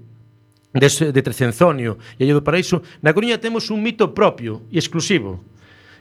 [0.72, 5.40] de, de Trecenzonio e Allo do Paraíso, na Coruña temos un mito propio e exclusivo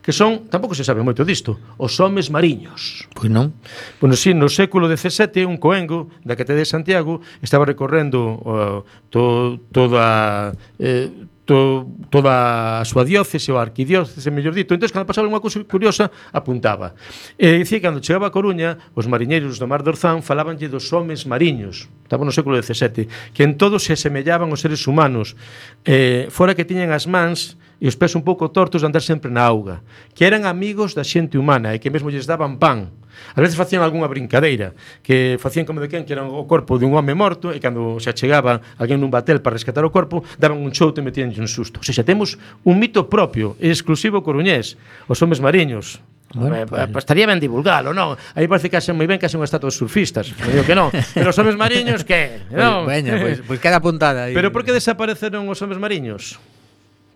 [0.07, 3.11] que son, tampouco se sabe moito disto, os homes mariños.
[3.11, 3.51] Pois non.
[3.99, 9.59] Bueno, si, no século XVII, un coengo da Catedral de Santiago estaba recorrendo uh, to,
[9.75, 11.11] toda, eh,
[11.47, 14.75] to, toda a súa diócese ou arquidiócese, mellor dito.
[14.75, 16.93] Entón, cando pasaba unha cousa curiosa, apuntaba.
[17.39, 20.91] E dicía que cando chegaba a Coruña, os mariñeiros do Mar de Orzán falabanlle dos
[20.91, 25.39] homes mariños, estaba no século XVII, que en todos se asemellaban aos seres humanos,
[25.87, 29.29] eh, fora que tiñan as mans e os pés un pouco tortos de andar sempre
[29.29, 29.85] na auga,
[30.17, 32.89] que eran amigos da xente humana e que mesmo lles daban pan.
[33.33, 36.93] Ás veces facían algunha brincadeira, que facían como de quen que era o corpo dun
[36.93, 40.69] home morto e cando se achegaba alguén nun batel para rescatar o corpo, daban un
[40.73, 41.81] chouto e metían un susto.
[41.81, 44.77] O sea, xa temos un mito propio e exclusivo coruñés,
[45.09, 46.01] os homes mariños,
[46.33, 48.19] Bueno, eh, pues, estaría ben divulgalo, non?
[48.35, 50.35] Aí parece que hacen moi ben que hacen unha estatua de surfistas.
[50.43, 50.91] Me digo que non.
[50.91, 52.83] Pero os homes mariños que, non?
[52.83, 54.35] Veña, pois pues, pues queda apuntada aí.
[54.35, 56.35] Pero por que desapareceron os homes mariños?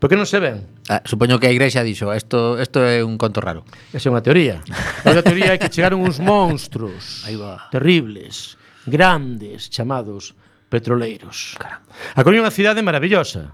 [0.01, 0.65] Por que non se ven?
[0.89, 3.61] Ah, supoño que a igrexa dixo, isto isto é un conto raro.
[3.93, 4.65] Esa é unha teoría.
[5.05, 7.21] A teoría é que chegaron uns monstruos
[7.69, 8.57] terribles,
[8.89, 10.33] grandes, chamados
[10.73, 11.53] petroleiros.
[11.53, 11.93] Caramba.
[12.17, 13.53] A Coruña é unha cidade maravillosa.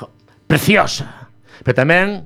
[0.00, 0.08] Jo,
[0.48, 1.28] preciosa.
[1.60, 2.24] Pero tamén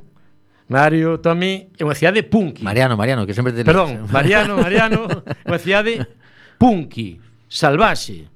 [0.71, 2.63] Mario, Tommy, é unha cidade punky.
[2.63, 6.07] Mariano, Mariano, que sempre te Perdón, Mariano, Mariano, é unha cidade
[6.55, 7.19] punky,
[7.51, 8.31] salvaxe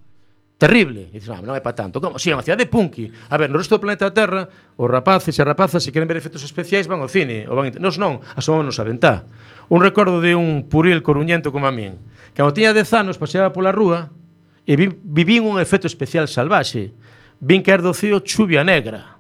[0.62, 1.11] terrible.
[1.11, 1.98] E dices, ah, non é para tanto.
[1.98, 2.22] Como?
[2.22, 3.11] Si, é unha cidade punky.
[3.11, 4.46] A ver, no resto do planeta Terra,
[4.79, 7.51] os rapaces e as rapazas, se queren ver efectos especiais, van ao cine.
[7.51, 7.75] Ou van...
[7.83, 9.27] Nos non, asomámonos a ventá.
[9.66, 11.98] Un recordo de un puril coruñento como a min,
[12.38, 14.14] cando tiña 10 anos paseaba pola rúa
[14.62, 16.95] e vi, vivín un efecto especial salvaxe.
[17.43, 19.18] Vin caer do ceo chuvia negra.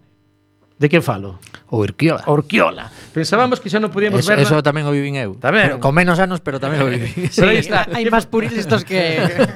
[0.82, 1.38] De que falo?
[1.70, 2.24] O Urquiola.
[2.26, 2.90] Urquiola.
[3.14, 4.42] Pensábamos que xa non podíamos ver.
[4.42, 5.38] Eso tamén o vivín eu.
[5.38, 5.78] Tamén.
[5.78, 7.30] Pero, con menos anos, pero tamén o vivín.
[7.30, 7.86] sí, pero aí está.
[7.86, 8.98] Hai máis puristas que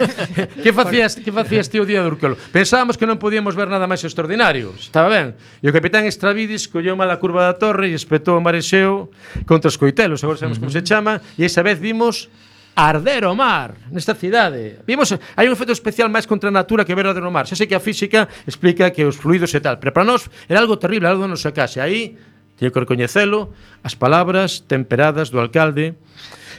[0.63, 2.39] Que facías, que facías ti o día do Urquiola?
[2.55, 4.71] Pensábamos que non podíamos ver nada máis extraordinario.
[4.79, 5.35] Estaba ben.
[5.59, 9.11] E o capitán Estravidis colleu mal a curva da torre e espetou o marexeo
[9.43, 10.71] contra os coitelos, agora sabemos uh -huh.
[10.71, 12.31] como se chama, e esa vez vimos
[12.77, 14.85] arder o mar nesta cidade.
[14.85, 17.49] Vimos, hai un efecto especial máis contra a natura que ver arder o mar.
[17.49, 20.61] Xa sei que a física explica que os fluidos e tal, pero para nós era
[20.61, 21.81] algo terrible, algo non se case.
[21.81, 22.21] Aí,
[22.61, 25.97] teño que recoñecelo, as palabras temperadas do alcalde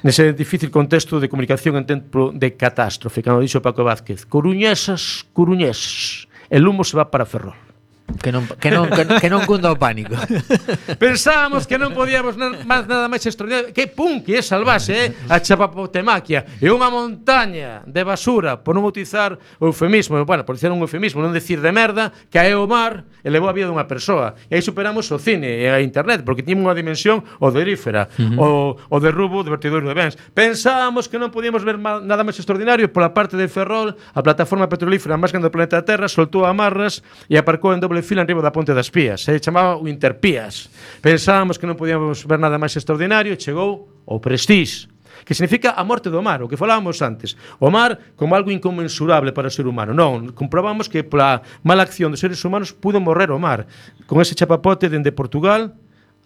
[0.01, 6.26] nese difícil contexto de comunicación en tempo de catástrofe, cando dixo Paco Vázquez, coruñesas, coruñeses,
[6.49, 7.66] el humo se va para Ferrol.
[8.08, 10.16] Que non, que non, que, que non cunda o pánico.
[10.95, 13.76] Pensábamos que non podíamos na, máis nada máis extraordinario.
[13.76, 15.08] Que pum, que é salvase eh?
[15.28, 16.47] a Chapapotemaquia.
[16.64, 21.20] É unha montaña de basura, por non utilizar o eufemismo, bueno, por dicir un eufemismo,
[21.20, 24.39] non decir de merda, que é o mar e levou a vida dunha persoa.
[24.47, 28.39] E aí superamos o cine e a internet, porque tiña unha dimensión odorífera, uh -huh.
[28.39, 28.49] o,
[28.88, 30.16] o derrubo de vertedor de bens.
[30.32, 35.20] Pensábamos que non podíamos ver nada máis extraordinario pola parte de Ferrol, a plataforma petrolífera
[35.20, 38.41] máis grande do planeta Terra soltou amarras e aparcou en doble doble fila en riba
[38.41, 39.39] da ponte das Pías, se eh?
[39.41, 40.70] chamaba o Interpías.
[41.02, 44.86] Pensábamos que non podíamos ver nada máis extraordinario e chegou o Prestige,
[45.26, 47.34] que significa a morte do mar, o que falábamos antes.
[47.58, 49.98] O mar como algo inconmensurable para o ser humano.
[49.98, 53.66] Non, comprobamos que pola mala acción dos seres humanos pudo morrer o mar,
[54.06, 55.74] con ese chapapote dende Portugal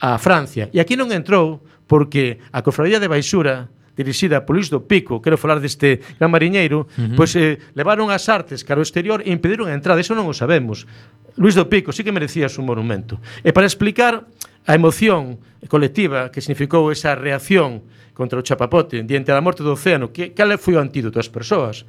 [0.03, 0.67] a Francia.
[0.75, 5.37] E aquí non entrou porque a cofradía de Baixura dirixida a Luis do Pico, quero
[5.37, 7.15] falar deste gran mariñeiro, uh -huh.
[7.15, 10.35] pois eh, levaron as artes cara ao exterior e impediron a entrada, eso non o
[10.35, 10.87] sabemos.
[11.37, 13.19] Luis do Pico sí que merecía un monumento.
[13.43, 14.27] E para explicar
[14.67, 17.81] a emoción colectiva que significou esa reacción
[18.13, 21.87] contra o chapapote diante da morte do océano, que cal foi o antídoto ás persoas?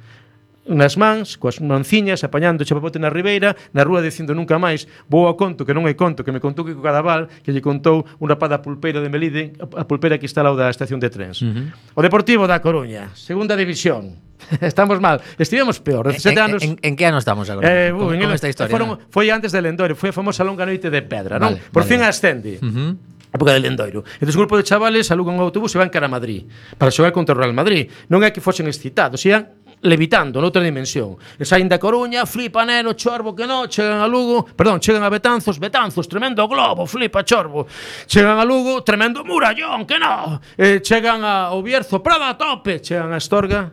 [0.67, 5.35] nas mans, coas manciñas, apañando chapapote na ribeira, na rúa dicindo nunca máis, vou ao
[5.35, 8.47] conto, que non é conto, que me contou Kiko Cadaval, que lle contou un rapaz
[8.47, 11.43] da pulpeira de Melide, a pulpeira que está ao da estación de trens.
[11.43, 11.99] Uh -huh.
[11.99, 14.15] O Deportivo da Coruña, segunda división.
[14.59, 16.63] estamos mal, estivemos peor, 17 anos.
[16.63, 17.67] En, en, que ano estamos agora?
[17.67, 18.71] Eh, uh, con, en, esta historia.
[18.71, 18.99] Foron.
[19.11, 21.71] Foi antes de Lendoiro, foi a famosa longa noite de pedra, vale, non?
[21.71, 21.91] Por vale.
[21.91, 22.59] fin ascende.
[22.63, 22.91] Uh -huh
[23.33, 24.03] época de Lendoiro.
[24.21, 26.45] Entón, grupo de chavales alugan un autobús e van cara a Madrid
[26.77, 27.89] para xogar contra o Real Madrid.
[28.07, 29.49] Non é que fosen excitados, ian
[29.83, 31.19] levitando noutra dimensión.
[31.37, 35.11] E saen da Coruña, flipa neno, Chorbo, que no, chegan a Lugo, perdón, chegan a
[35.11, 37.67] Betanzos, Betanzos, tremendo globo, flipa Chorbo.
[38.07, 40.41] Chegan a Lugo, tremendo murallón, que no.
[40.57, 43.71] E chegan a Obierzo, Prada a tope, chegan a Astorga,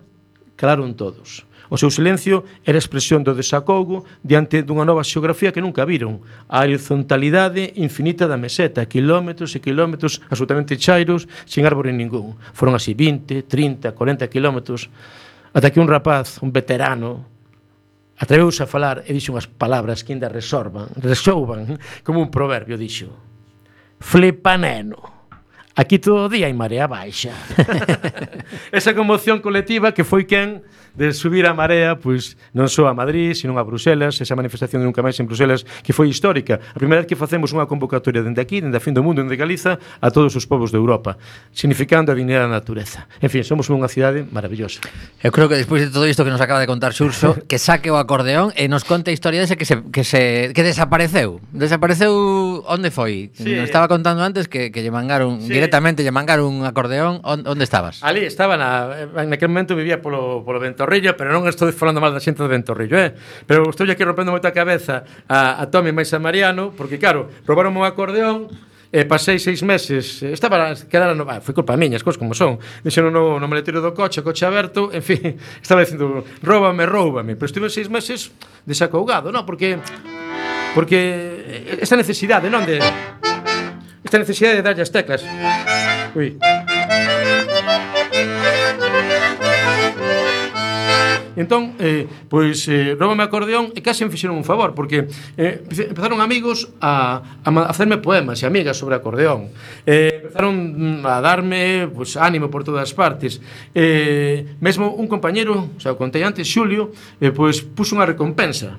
[0.58, 1.48] calaron todos.
[1.70, 6.18] O seu silencio era expresión do desacougo diante dunha nova xeografía que nunca viron,
[6.50, 12.34] a horizontalidade infinita da meseta, quilómetros e quilómetros absolutamente chairos, sin árbore ningún.
[12.58, 14.90] Foron así 20, 30, 40 quilómetros.
[15.52, 17.26] Ata que un rapaz, un veterano,
[18.20, 23.10] atreveuse a falar e dixo unhas palabras que ainda resorban, resouban, como un proverbio dixo.
[23.98, 25.20] Flipaneno.
[25.74, 27.32] Aquí todo o día hai marea baixa.
[28.70, 30.62] Esa conmoción colectiva que foi quen
[30.94, 34.86] de subir a marea, pois non só a Madrid, sino a Bruselas, esa manifestación de
[34.90, 36.58] nunca máis en Bruselas que foi histórica.
[36.74, 39.38] A primeira vez que facemos unha convocatoria dende aquí, dende a fin do mundo, dende
[39.38, 41.14] Galiza, a todos os povos de Europa,
[41.54, 43.06] significando a dignidade da natureza.
[43.22, 44.82] En fin, somos unha cidade maravillosa.
[45.22, 47.94] Eu creo que despois de todo isto que nos acaba de contar Xurxo, que saque
[47.94, 51.38] o acordeón e nos conte a historia dese que se que se que desapareceu.
[51.54, 53.30] Desapareceu onde foi?
[53.38, 53.54] Sí.
[53.54, 55.54] Nos estaba contando antes que que lle mangaron sí.
[55.54, 58.02] directamente lle mangaron un acordeón, onde estabas?
[58.02, 62.00] Ali estaba na en aquel momento vivía polo polo ventana Ventorrillo, pero non estou falando
[62.00, 63.12] mal da xente de Ventorrillo, eh?
[63.44, 67.76] Pero estou aquí rompendo moita cabeza a, a Tommy máis a Mariano, porque claro, roubaron
[67.76, 68.48] un acordeón,
[68.90, 72.58] e pasei seis meses, estaba quedara no, ah, foi culpa miña, as cousas como son.
[72.82, 77.46] Dixen no, no maletero do coche, coche aberto, en fin, estaba dicindo, róbame, róbame, pero
[77.46, 78.32] estive seis meses
[78.64, 79.76] desacougado, non, porque
[80.72, 82.80] porque esta necesidade, non de
[84.00, 85.22] esta necesidade de darlle as teclas.
[86.16, 86.34] Ui.
[91.40, 95.08] Entón, eh, pois, eh, roubame acordeón e casi me fixeron un favor, porque
[95.40, 99.48] eh, empezaron amigos a, a hacerme poemas e amigas sobre acordeón.
[99.88, 103.40] Eh, empezaron mm, a darme pois, ánimo por todas as partes.
[103.72, 106.92] Eh, mesmo un compañero, xa o contei antes, Xulio,
[107.24, 108.76] eh, pois, puso unha recompensa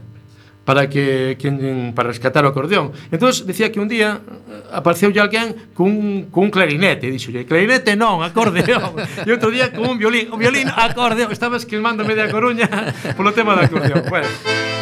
[0.65, 2.93] para que quen, para rescatar o acordeón.
[3.09, 8.21] Entón decía que un día eh, apareceu alguén cun, cun clarinete, e dixolle, clarinete non,
[8.21, 8.93] acordeón.
[9.27, 12.69] E outro día cun violín, o violín acordeón, estaba esquilmándome de a Coruña
[13.17, 14.05] polo tema do acordeón.
[14.09, 14.80] Bueno.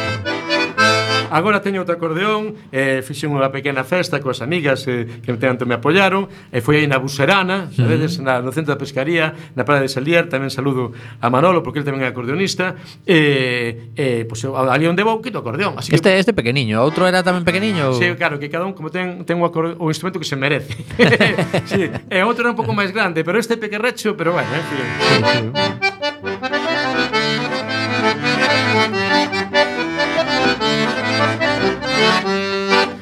[1.29, 5.77] Agora teño outro acordeón, eh, fixen unha pequena festa coas amigas eh, que tanto me
[5.77, 8.25] apoyaron e foi aí na Buserana, sabedes, uh -huh.
[8.25, 11.87] na, no centro da pescaría, na Praia de Salier, tamén saludo a Manolo, porque ele
[11.87, 12.75] tamén é acordeonista,
[13.05, 15.77] e, eh, eh, pois, pues, ali onde vou, quito acordeón.
[15.77, 15.97] Así que...
[15.97, 17.93] Este, este pequeniño, outro era tamén pequeniño?
[17.95, 19.77] Sí, claro, que cada un como ten, ten o, acorde...
[19.77, 20.73] o instrumento que se merece.
[21.71, 25.88] sí, e outro era un pouco máis grande, pero este pequerrecho, pero bueno, en fin.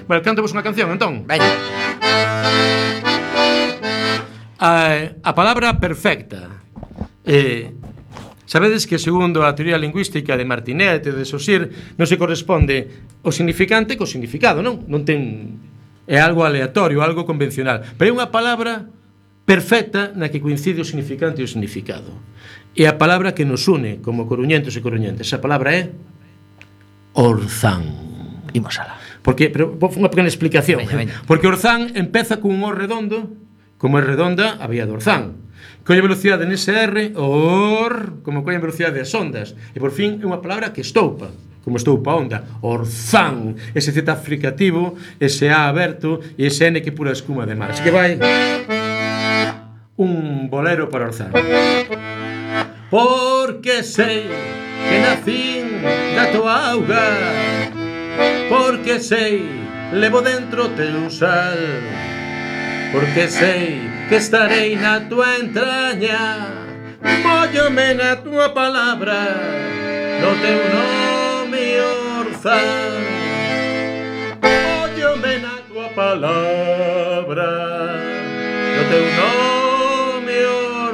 [0.08, 1.28] Vale, cantamos unha canción, entón.
[1.28, 1.52] Veña.
[4.58, 4.72] A,
[5.22, 6.64] a palabra perfecta.
[7.28, 7.76] Eh,
[8.48, 11.68] Sabedes que segundo a teoría lingüística de Martinet e de Saussure
[12.00, 14.88] non se corresponde o significante co significado, non?
[14.88, 15.60] Non ten
[16.08, 18.88] é algo aleatorio, algo convencional, pero é unha palabra
[19.44, 22.16] perfecta na que coincide o significante e o significado.
[22.72, 25.92] E a palabra que nos une como coruñentos e coruñentes, a palabra é
[27.20, 27.84] orzán.
[28.56, 29.07] Imos alá.
[29.28, 30.80] Porque, pero vou unha pequena explicación.
[30.80, 31.16] Veña, veña.
[31.28, 33.36] Porque Orzán empeza cun O redondo,
[33.76, 35.52] como é redonda a vía de Orzán.
[35.84, 39.52] Colle velocidade nese R, or, como colle velocidade as ondas.
[39.76, 41.28] E por fin é unha palabra que estoupa
[41.68, 47.12] como estoupa onda, orzán, ese Z fricativo, ese A aberto e ese N que pura
[47.12, 47.76] escuma de mar.
[47.76, 48.16] Así que vai
[50.00, 51.36] un bolero para orzán.
[52.88, 54.32] Porque sei
[54.88, 55.84] que nacín
[56.16, 57.04] da tua auga
[58.50, 59.50] Porque sei,
[59.92, 61.58] levo dentro teu sal.
[62.92, 66.48] Porque sei que estarei na tua entraña
[67.24, 69.36] Móllome na tua palabra
[70.22, 71.82] No teu nome
[72.22, 73.04] orzán
[74.42, 77.50] Móllome na tua palabra
[78.78, 80.46] No teu nome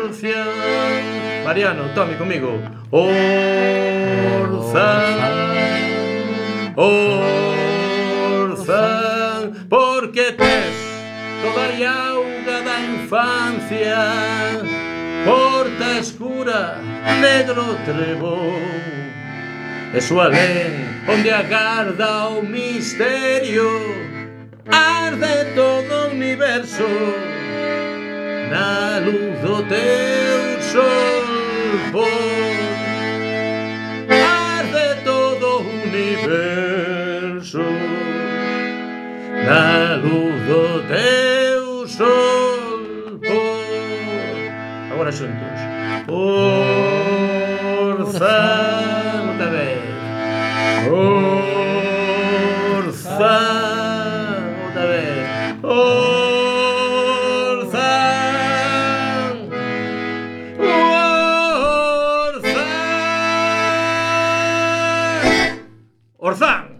[0.02, 2.60] orcián Mariano, tome comigo
[2.90, 4.74] Orzán
[6.76, 8.64] Orzán,
[9.70, 10.74] porque tes
[11.42, 14.02] toda a auga da infancia.
[15.26, 16.78] Porta escura
[17.22, 18.62] negro trebón
[19.94, 20.74] e súa lei
[21.08, 23.70] onde agarda o misterio
[24.72, 26.88] arde todo o universo.
[28.50, 31.24] Na luz do teu sol
[31.92, 32.33] por
[40.96, 41.88] Eu
[43.18, 43.66] por.
[44.92, 45.60] Agora xuntos.
[46.08, 47.10] Orza
[49.28, 49.80] Outra vez
[50.92, 51.10] Orza
[54.66, 55.26] Outra vez
[55.64, 55.82] Orza
[66.20, 66.80] Orza Orzán.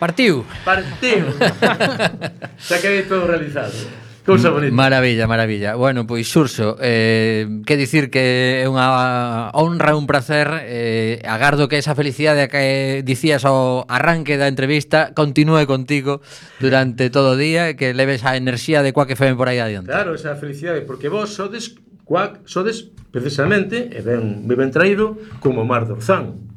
[0.00, 0.44] Partiu.
[0.64, 1.26] Partiu.
[2.64, 3.76] Xa que todo realizado.
[4.24, 4.72] Cousa bonita.
[4.72, 5.76] Maravilla, maravilla.
[5.76, 11.76] Bueno, pois Xurxo, eh, que dicir que é unha honra, un placer, eh, agardo que
[11.76, 16.24] esa felicidade que dicías ao arranque da entrevista continúe contigo
[16.56, 19.92] durante todo o día, que leves a enerxía de Quack que por aí adiante.
[19.92, 21.76] Claro, esa felicidade, porque vos sodes
[22.08, 26.48] cuac, sodes precisamente, e ben, ben traído, como Mar do Orzán.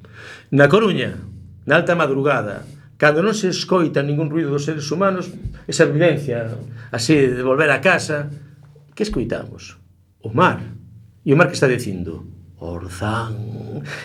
[0.56, 1.20] Na Coruña,
[1.68, 2.64] na alta madrugada,
[2.98, 5.30] cando non se escoita ningún ruido dos seres humanos,
[5.70, 6.50] esa vivencia
[6.92, 8.30] así de volver a casa,
[8.98, 9.78] que escoitamos?
[10.22, 10.60] O mar.
[11.24, 12.26] E o mar que está dicindo?
[12.58, 13.38] Orzán.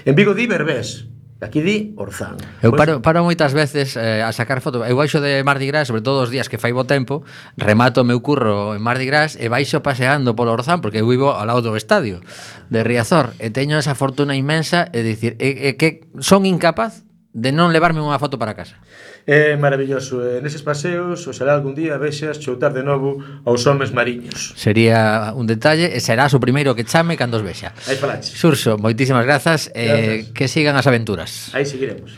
[0.04, 1.08] En Vigo di Berbés.
[1.42, 2.38] Aquí di Orzán.
[2.62, 4.86] Eu pois- paro, paro moitas veces eh, a sacar foto.
[4.86, 7.26] Eu baixo de Mardi Gras, sobre todo os días que fai bo tempo,
[7.58, 11.34] remato o meu curro en Mardi Gras e baixo paseando polo Orzán, porque eu vivo
[11.34, 12.22] ao lado do estadio
[12.70, 13.34] de Riazor.
[13.42, 17.02] E teño esa fortuna inmensa e dicir, e, é que son incapaz
[17.32, 18.76] de non levarme unha foto para casa.
[19.24, 20.20] É maravilloso.
[20.20, 23.16] E neses paseos, oxalá algún día vexas choutar de novo
[23.48, 24.52] aos homes mariños.
[24.54, 27.72] Sería un detalle e serás o primeiro que chame cando os vexa.
[27.88, 28.36] Aí falaxe.
[28.36, 30.28] Xurxo, moitísimas grazas, grazas.
[30.28, 31.48] Eh, que sigan as aventuras.
[31.56, 32.12] Aí seguiremos.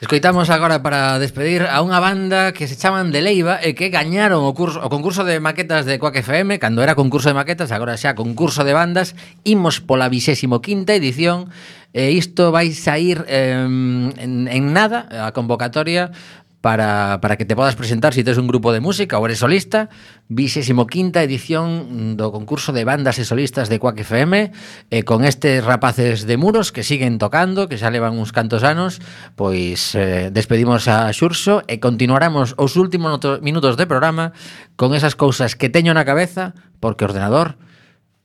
[0.00, 4.46] Escoitamos agora para despedir a unha banda que se chaman De Leiva e que gañaron
[4.46, 7.98] o, curso, o concurso de maquetas de Quack FM cando era concurso de maquetas, agora
[7.98, 11.50] xa concurso de bandas imos pola 25ª edición
[11.92, 16.12] E isto vai sair eh, en, en nada a convocatoria
[16.60, 19.88] para, para que te podas presentar si tes un grupo de música ou eres solista,
[20.28, 24.50] 25ª edición do concurso de bandas e solistas de Quack FM,
[24.90, 28.98] eh, con estes rapaces de muros que siguen tocando, que xa levan uns cantos anos,
[29.38, 34.34] pois eh, despedimos a Xurxo e continuaremos os últimos minutos de programa
[34.74, 37.54] con esas cousas que teño na cabeza, porque o ordenador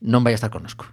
[0.01, 0.89] non vai estar connosco.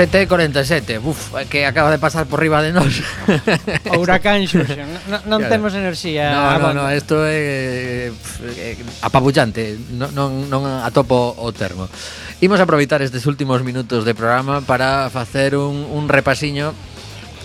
[0.00, 3.04] 7.47, buf, que acaba de pasar por riba de nós
[3.92, 5.52] O huracán Xuxen, non, non claro.
[5.52, 11.52] temos enerxía No, no, no, isto é, eh, eh apabullante, non, non, non atopo o
[11.52, 11.84] termo.
[12.40, 16.72] Imos aproveitar estes últimos minutos de programa para facer un, un repasiño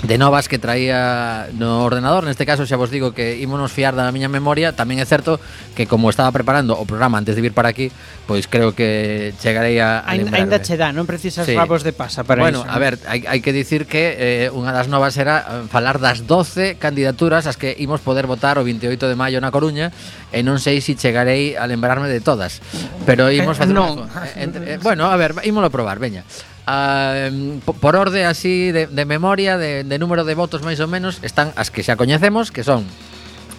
[0.08, 4.06] de novas que traía no ordenador Neste caso xa vos digo que ímonos fiar da
[4.14, 5.42] miña memoria Tamén é certo
[5.74, 7.90] que como estaba preparando o programa antes de vir para aquí
[8.30, 11.58] Pois creo que chegarei a, a Ain, Ainda che dá, non precisas sí.
[11.58, 14.54] rabos de pasa para bueno, iso Bueno, a ver, hai, hai que dicir que eh,
[14.54, 18.64] unha das novas era eh, falar das 12 candidaturas As que imos poder votar o
[18.64, 19.90] 28 de maio na Coruña
[20.30, 22.62] E non sei se si chegarei a lembrarme de todas
[23.10, 24.06] Pero imos eh, facer eh, non.
[24.06, 26.22] Eh, entre, eh, bueno, a ver, ímolo probar, veña
[26.66, 31.22] Uh, por orde así de, de memoria de, de número de votos máis ou menos
[31.22, 32.90] están as que xa coñecemos que son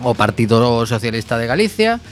[0.03, 2.03] o Partido Socialista de Galicia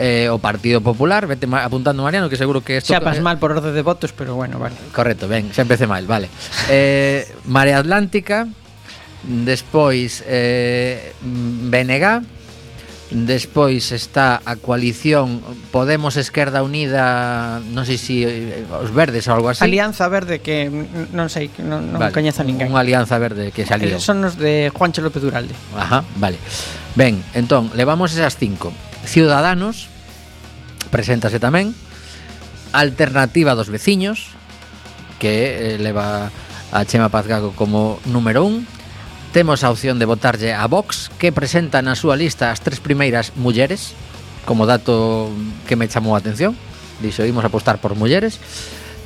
[0.00, 3.52] eh, o Partido Popular vete apuntando Mariano que seguro que esto xa pas mal por
[3.52, 4.80] orde de votos pero bueno vale.
[4.96, 6.32] Correcto ben xa empecé mal vale.
[6.72, 8.48] Eh, Marea Atlántica
[9.20, 12.39] despois eh, BNG
[13.10, 15.42] Despois está a coalición
[15.74, 19.66] Podemos Esquerda Unida, non sei se si, eh, os verdes ou algo así.
[19.66, 20.70] Alianza Verde que
[21.10, 22.14] non sei, non, non vale.
[22.14, 22.70] coñezo ninguén.
[22.70, 23.90] Unha Alianza Verde que saliu.
[23.90, 25.58] Eh, son os de Juancho López Duralde.
[25.74, 26.38] Ajá, vale.
[26.94, 28.70] Ben, entón, levamos esas cinco.
[29.02, 29.90] Ciudadanos
[30.94, 31.74] preséntase tamén.
[32.70, 34.30] Alternativa dos veciños
[35.18, 36.30] que eh, leva
[36.70, 38.70] a Chema Pazgago como número un
[39.32, 43.30] Temos a opción de votarlle a Vox, que presenta na súa lista as tres primeiras
[43.38, 43.94] mulleres,
[44.42, 45.30] como dato
[45.70, 46.58] que me chamou a atención.
[46.98, 48.42] Dixo, imos apostar por mulleres.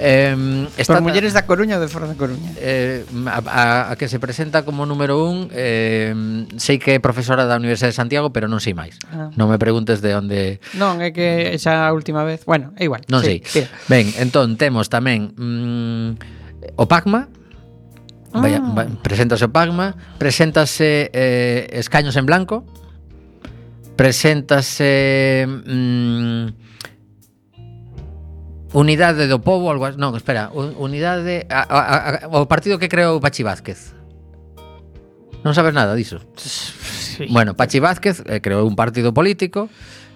[0.01, 2.51] Eh, está por mulleres da Coruña ou de fora da Coruña?
[2.57, 6.11] Eh, a, a, a que se presenta como número un eh,
[6.59, 9.31] Sei que é profesora da Universidade de Santiago Pero non sei máis ah.
[9.39, 13.07] Non me preguntes de onde Non, é que xa a última vez Bueno, é igual
[13.07, 13.68] Non sí, sei tira.
[13.87, 17.31] Ben, entón temos tamén mm, O PACMA
[18.35, 18.87] Vaya, ah.
[18.99, 22.66] preséntase o Pagma, preséntase eh, Escaños en Blanco,
[23.95, 26.47] preséntase mm,
[28.74, 31.80] Unidade do Povo, algo, non, espera, Unidade a, a,
[32.26, 33.95] a, o partido que creou Pachi Vázquez.
[35.47, 36.18] Non sabes nada diso.
[36.35, 37.30] Sí.
[37.30, 39.70] Bueno, Pachi Vázquez eh, creou un partido político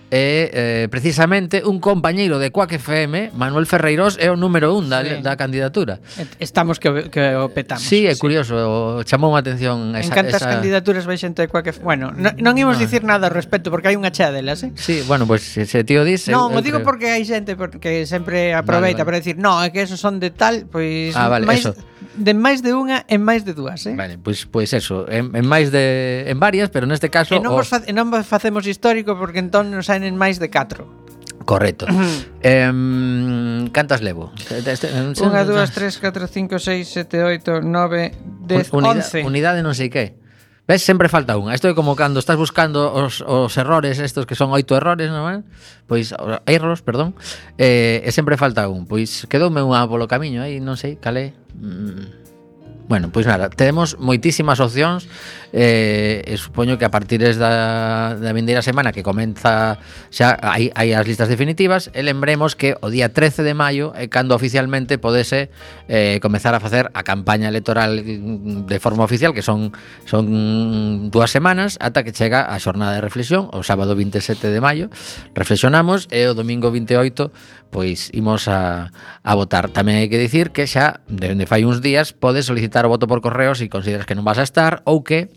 [0.09, 5.05] E eh, precisamente un compañeiro de Quack FM Manuel Ferreirós é o número un da,
[5.05, 5.21] sí.
[5.21, 6.01] da candidatura
[6.41, 9.05] Estamos que, que o petamos Sí, é curioso, sí.
[9.05, 10.49] chamou a atención esa, En cantas esa...
[10.49, 12.83] candidaturas vai xente de Quack FM Bueno, non, non imos no.
[12.89, 14.73] dicir nada ao respecto Porque hai unha chea delas, eh?
[14.81, 16.89] Sí, bueno, pois pues, se tío dice Non, mo digo creo...
[16.89, 19.09] porque hai xente que sempre aproveita vale, vale.
[19.13, 21.69] Para decir, no, é que esos son de tal Pois pues, ah, vale, máis...
[21.69, 21.77] eso
[22.19, 23.95] de máis de unha en máis de dúas, eh?
[23.95, 27.33] Vale, pois pues, pois pues eso, en, en máis de en varias, pero neste caso
[27.33, 31.47] E non vos, fa, non facemos histórico porque entón nos saen en máis de 4.
[31.47, 31.87] Correcto.
[32.43, 32.69] eh,
[33.73, 34.35] cantas levo?
[34.35, 38.13] 1, 2, 3, 4, 5, 6, 7, 8, 9,
[38.45, 40.28] 10, 11 Unidade non sei que
[40.69, 41.57] Ves, sempre falta unha.
[41.57, 45.25] Isto é como cando estás buscando os, os errores, estos que son oito errores, non
[45.25, 45.41] é?
[45.89, 46.13] Pois,
[46.45, 47.17] erros, perdón,
[47.57, 48.85] eh, e sempre falta un.
[48.85, 51.33] Pois, quedoume unha polo camiño, aí non sei, calé.
[51.57, 52.18] Mm,
[52.89, 55.05] Bueno, pois nada, temos moitísimas opcións.
[55.53, 59.81] Eh, e supoño que a partir da, da vindeira semana que comeza
[60.13, 64.13] xa hai, hai as listas definitivas e lembremos que o día 13 de maio é
[64.13, 65.49] cando oficialmente podese
[65.89, 69.73] eh, comezar a facer a campaña electoral mm, de forma oficial que son
[70.05, 74.93] son dúas semanas ata que chega a xornada de reflexión o sábado 27 de maio.
[75.33, 77.33] Reflexionamos e o domingo 28
[77.73, 78.93] pois imos a,
[79.25, 79.73] a votar.
[79.73, 83.23] Tamén hai que dicir que xa dende fai uns días pode solicitar o voto por
[83.25, 85.33] correo se consideras que non vas a estar ou que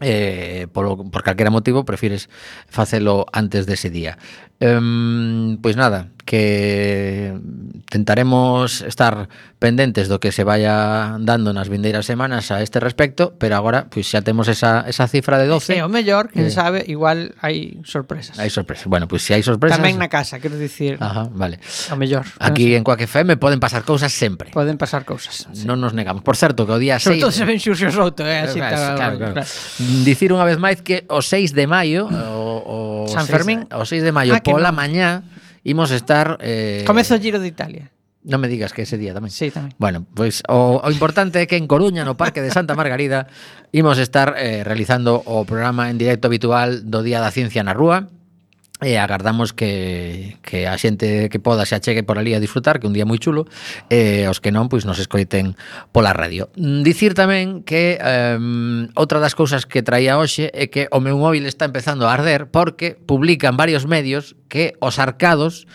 [0.00, 2.28] eh, polo, por calquera motivo prefires
[2.68, 4.18] facelo antes dese día.
[4.58, 7.34] Um, Pois nada, que
[7.90, 9.28] tentaremos estar
[9.58, 14.04] pendentes do que se vaya dando nas vindeiras semanas a este respecto Pero agora pois
[14.06, 17.80] xa temos esa, esa cifra de 12 É o mellor, quen eh, sabe, igual hai
[17.82, 18.36] sorpresas.
[18.36, 21.00] Hai sorpresas, bueno, pois se hai sorpresas Tamén na casa, quero dicir.
[21.00, 21.64] Ajá, vale.
[21.88, 24.52] O mellor Aquí no en Coaque FM poden pasar cousas sempre.
[24.52, 25.64] Poden pasar cousas sí.
[25.64, 26.20] Non nos negamos.
[26.20, 28.76] Por certo, que o día 6 Sobre todo se ven xurxos outro, eh, así, claro,
[29.00, 29.34] claro, claro.
[29.38, 29.48] claro
[30.04, 33.84] dicir unha vez máis que o 6 de maio, o, o San 6, Fermín, o
[33.88, 34.78] 6 de maio ah, pola no.
[34.78, 35.24] mañá
[35.64, 37.90] imos estar eh Comezo o Giro de Italia.
[38.28, 39.32] Non me digas que ese día tamén.
[39.32, 39.72] Sí, tamén.
[39.80, 43.30] Bueno, pois o, o importante é que en Coruña, no Parque de Santa Margarida,
[43.72, 48.10] imos estar eh, realizando o programa en directo habitual do Día da Ciencia na Rúa.
[48.78, 52.86] E agardamos que, que a xente que poda se achegue por ali a disfrutar, que
[52.86, 53.50] un día moi chulo,
[53.90, 55.58] e os que non, pois nos escoiten
[55.90, 56.46] pola radio.
[56.54, 58.38] Dicir tamén que eh,
[58.94, 62.54] outra das cousas que traía hoxe é que o meu móvil está empezando a arder
[62.54, 65.66] porque publican varios medios que os arcados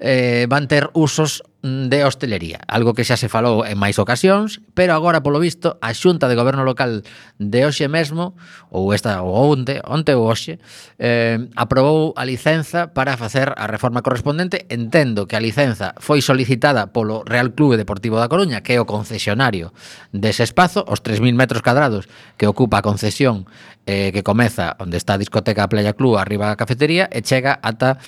[0.00, 4.96] eh, van ter usos de hostelería, algo que xa se falou en máis ocasións, pero
[4.96, 7.04] agora polo visto a Xunta de Goberno Local
[7.36, 8.32] de hoxe mesmo,
[8.72, 10.56] ou esta ou onte, onte ou hoxe,
[10.96, 14.64] eh, aprobou a licenza para facer a reforma correspondente.
[14.72, 18.88] Entendo que a licenza foi solicitada polo Real Clube Deportivo da Coruña, que é o
[18.88, 19.76] concesionario
[20.16, 22.08] dese espazo, os 3.000 metros cadrados
[22.40, 23.44] que ocupa a concesión
[23.84, 28.00] eh, que comeza onde está a discoteca Playa Club, arriba a cafetería, e chega ata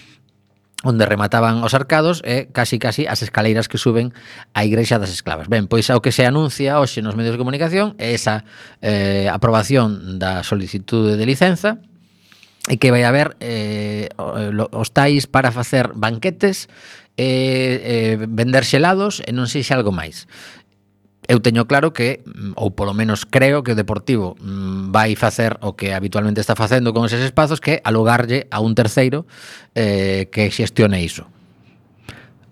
[0.83, 4.11] onde remataban os arcados e casi casi as escaleiras que suben
[4.53, 5.47] á Igrexa das Esclavas.
[5.47, 8.43] Ben, pois ao que se anuncia hoxe nos medios de comunicación é esa
[8.83, 11.79] eh, aprobación da solicitude de licenza
[12.71, 16.71] e que vai haber eh, eh os tais para facer banquetes
[17.17, 20.27] e eh, eh, vender xelados e non sei se algo máis
[21.33, 25.57] eu teño claro que, mm, ou polo menos creo que o Deportivo mm, vai facer
[25.65, 29.25] o que habitualmente está facendo con eses espazos que alugarlle a un terceiro
[29.73, 31.25] eh, que xestione iso.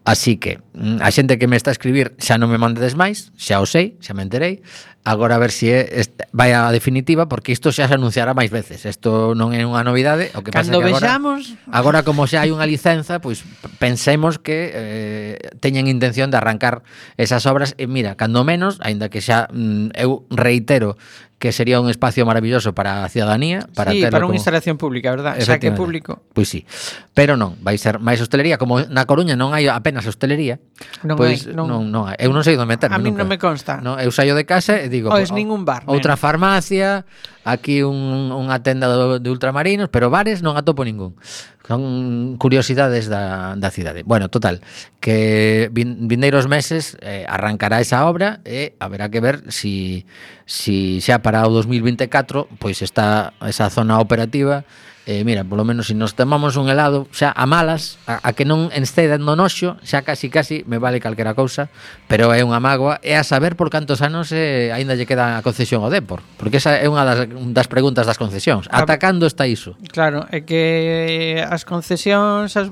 [0.09, 3.37] Así que, mm, a xente que me está a escribir xa non me mandedes máis,
[3.37, 4.65] xa o sei, xa me enterei,
[5.03, 8.53] Agora a ver se é esta, vai a definitiva porque isto xa se anunciará máis
[8.53, 8.85] veces.
[8.85, 11.57] Isto non é unha novidade, o que Cando pasa que vexamos...
[11.73, 13.41] agora, agora como xa hai unha licenza, pois
[13.81, 15.35] pensemos que eh,
[15.65, 16.85] teñen intención de arrancar
[17.17, 21.01] esas obras e mira, cando menos, aínda que xa mm, eu reitero
[21.41, 24.37] que sería un espacio maravilloso para a ciudadanía, para sí, para como...
[24.37, 25.41] unha instalación pública, verdad?
[25.41, 26.21] Xa que público.
[26.37, 26.69] Pois sí.
[27.17, 30.61] Pero non, vai ser máis hostelería, como na Coruña non hai apenas hostelería,
[31.01, 31.65] non pois hai, non...
[31.65, 32.21] non, non hai.
[32.21, 32.93] Eu non sei onde meterme.
[32.93, 33.25] A mí nunca.
[33.25, 33.81] non me consta.
[33.81, 35.85] No, eu saio de casa e digo, es pues, ningún bar.
[35.87, 37.07] Outra farmacia,
[37.47, 41.17] aquí un, unha tenda do, de ultramarinos, pero bares non atopo ningún.
[41.65, 44.03] Son curiosidades da, da cidade.
[44.03, 44.59] Bueno, total,
[44.99, 50.05] que vin, vindeiros meses eh, arrancará esa obra e haberá que ver si,
[50.51, 54.67] si xa para o 2024 pois está esa zona operativa
[55.11, 58.31] eh, mira, polo menos se si nos tomamos un helado xa a malas, a, a
[58.39, 61.67] que non enceda no noxo, xa casi casi me vale calquera cousa,
[62.07, 65.43] pero é unha mágoa e a saber por cantos anos eh, aínda lle queda a
[65.43, 68.71] concesión ao Depor, porque esa é unha das, das preguntas das concesións.
[68.71, 69.75] Ah, Ata cando está iso?
[69.91, 72.71] Claro, é que as concesións as,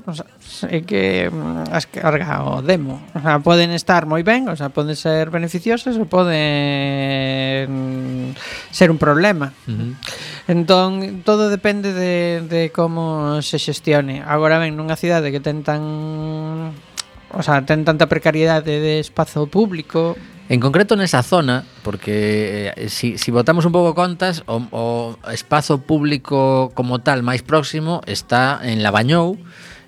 [0.70, 4.70] é que mm, as carga o demo, o sea, poden estar moi ben, o sea,
[4.70, 7.66] poden ser beneficiosas ou poden
[8.70, 9.51] ser un problema.
[9.66, 9.91] Uh -huh.
[10.49, 14.24] Entón, todo depende de, de como se xestione.
[14.24, 16.72] Agora ben, nunha cidade que ten tan...
[17.36, 20.16] O sea, ten tanta precariedade de espazo público...
[20.49, 25.84] En concreto nesa zona, porque eh, si, si botamos un pouco contas, o, o espazo
[25.84, 29.36] público como tal máis próximo está en Labañou,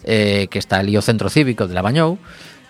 [0.05, 2.21] eh, que está ali o centro cívico de Labañou,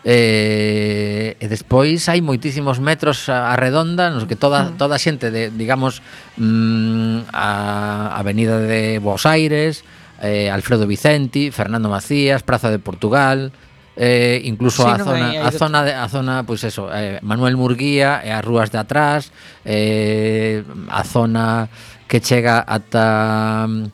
[0.01, 5.29] Eh, e despois hai moitísimos metros a, a redonda nos que toda toda a xente
[5.29, 6.01] de, digamos,
[6.41, 9.85] mm, a Avenida de Buenos Aires,
[10.25, 13.53] eh, Alfredo Vicenti, Fernando Macías, Praza de Portugal,
[13.97, 16.73] eh, incluso sí, a, no zona, a, zona, a zona de, a zona, pois pues
[16.73, 19.29] eso, eh, Manuel Murguía e as rúas de atrás,
[19.69, 21.69] eh, a zona
[22.09, 23.85] que chega ata mm,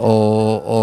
[0.00, 0.12] o,
[0.64, 0.80] o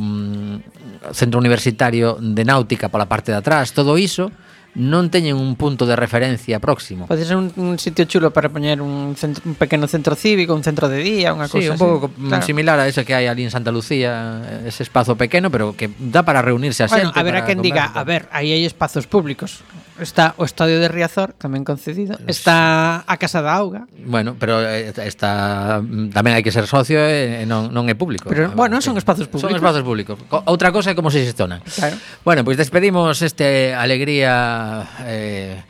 [0.00, 0.79] mm,
[1.12, 4.30] centro universitario de náutica pola parte de atrás, todo iso
[4.78, 7.10] non teñen un punto de referencia próximo.
[7.10, 10.62] Pode ser un, un sitio chulo para poñer un, centro, un pequeno centro cívico, un
[10.62, 12.30] centro de día, unha sí, cousa un pouco así.
[12.30, 12.46] claro.
[12.46, 16.22] similar a ese que hai ali en Santa Lucía, ese espazo pequeno, pero que dá
[16.22, 17.18] para reunirse a bueno, xente.
[17.18, 19.66] Bueno, a ver a quen diga, a ver, aí hai espazos públicos.
[20.00, 22.16] Está o Estadio de Riazor, tamén concedido.
[22.24, 23.84] Está a Casa da Auga.
[24.00, 28.26] Bueno, pero eh, está tamén hai que ser socio e non, non é público.
[28.32, 29.44] Pero, ah, bueno, son espazos públicos.
[29.44, 30.16] Son espazos públicos.
[30.48, 31.60] Outra cosa é como se xestonan.
[31.64, 32.00] Claro.
[32.24, 35.60] Bueno, pois pues despedimos este alegría eh,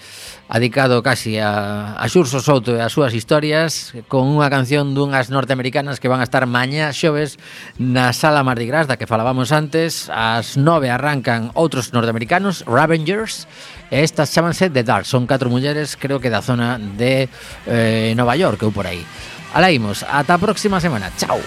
[0.51, 6.03] adicado casi a, a Xurso Souto e as súas historias con unha canción dunhas norteamericanas
[6.03, 7.38] que van a estar mañá xoves
[7.78, 10.11] na sala Mardi Gras da que falábamos antes.
[10.11, 13.46] Ás nove arrancan outros norteamericanos Ravengers
[13.94, 15.07] e estas chamanse The Dark.
[15.07, 17.30] Son catro mulleres creo que da zona de
[17.70, 19.07] eh, Nova York ou por aí.
[19.55, 21.38] Alaímos, ata a próxima semana, chao.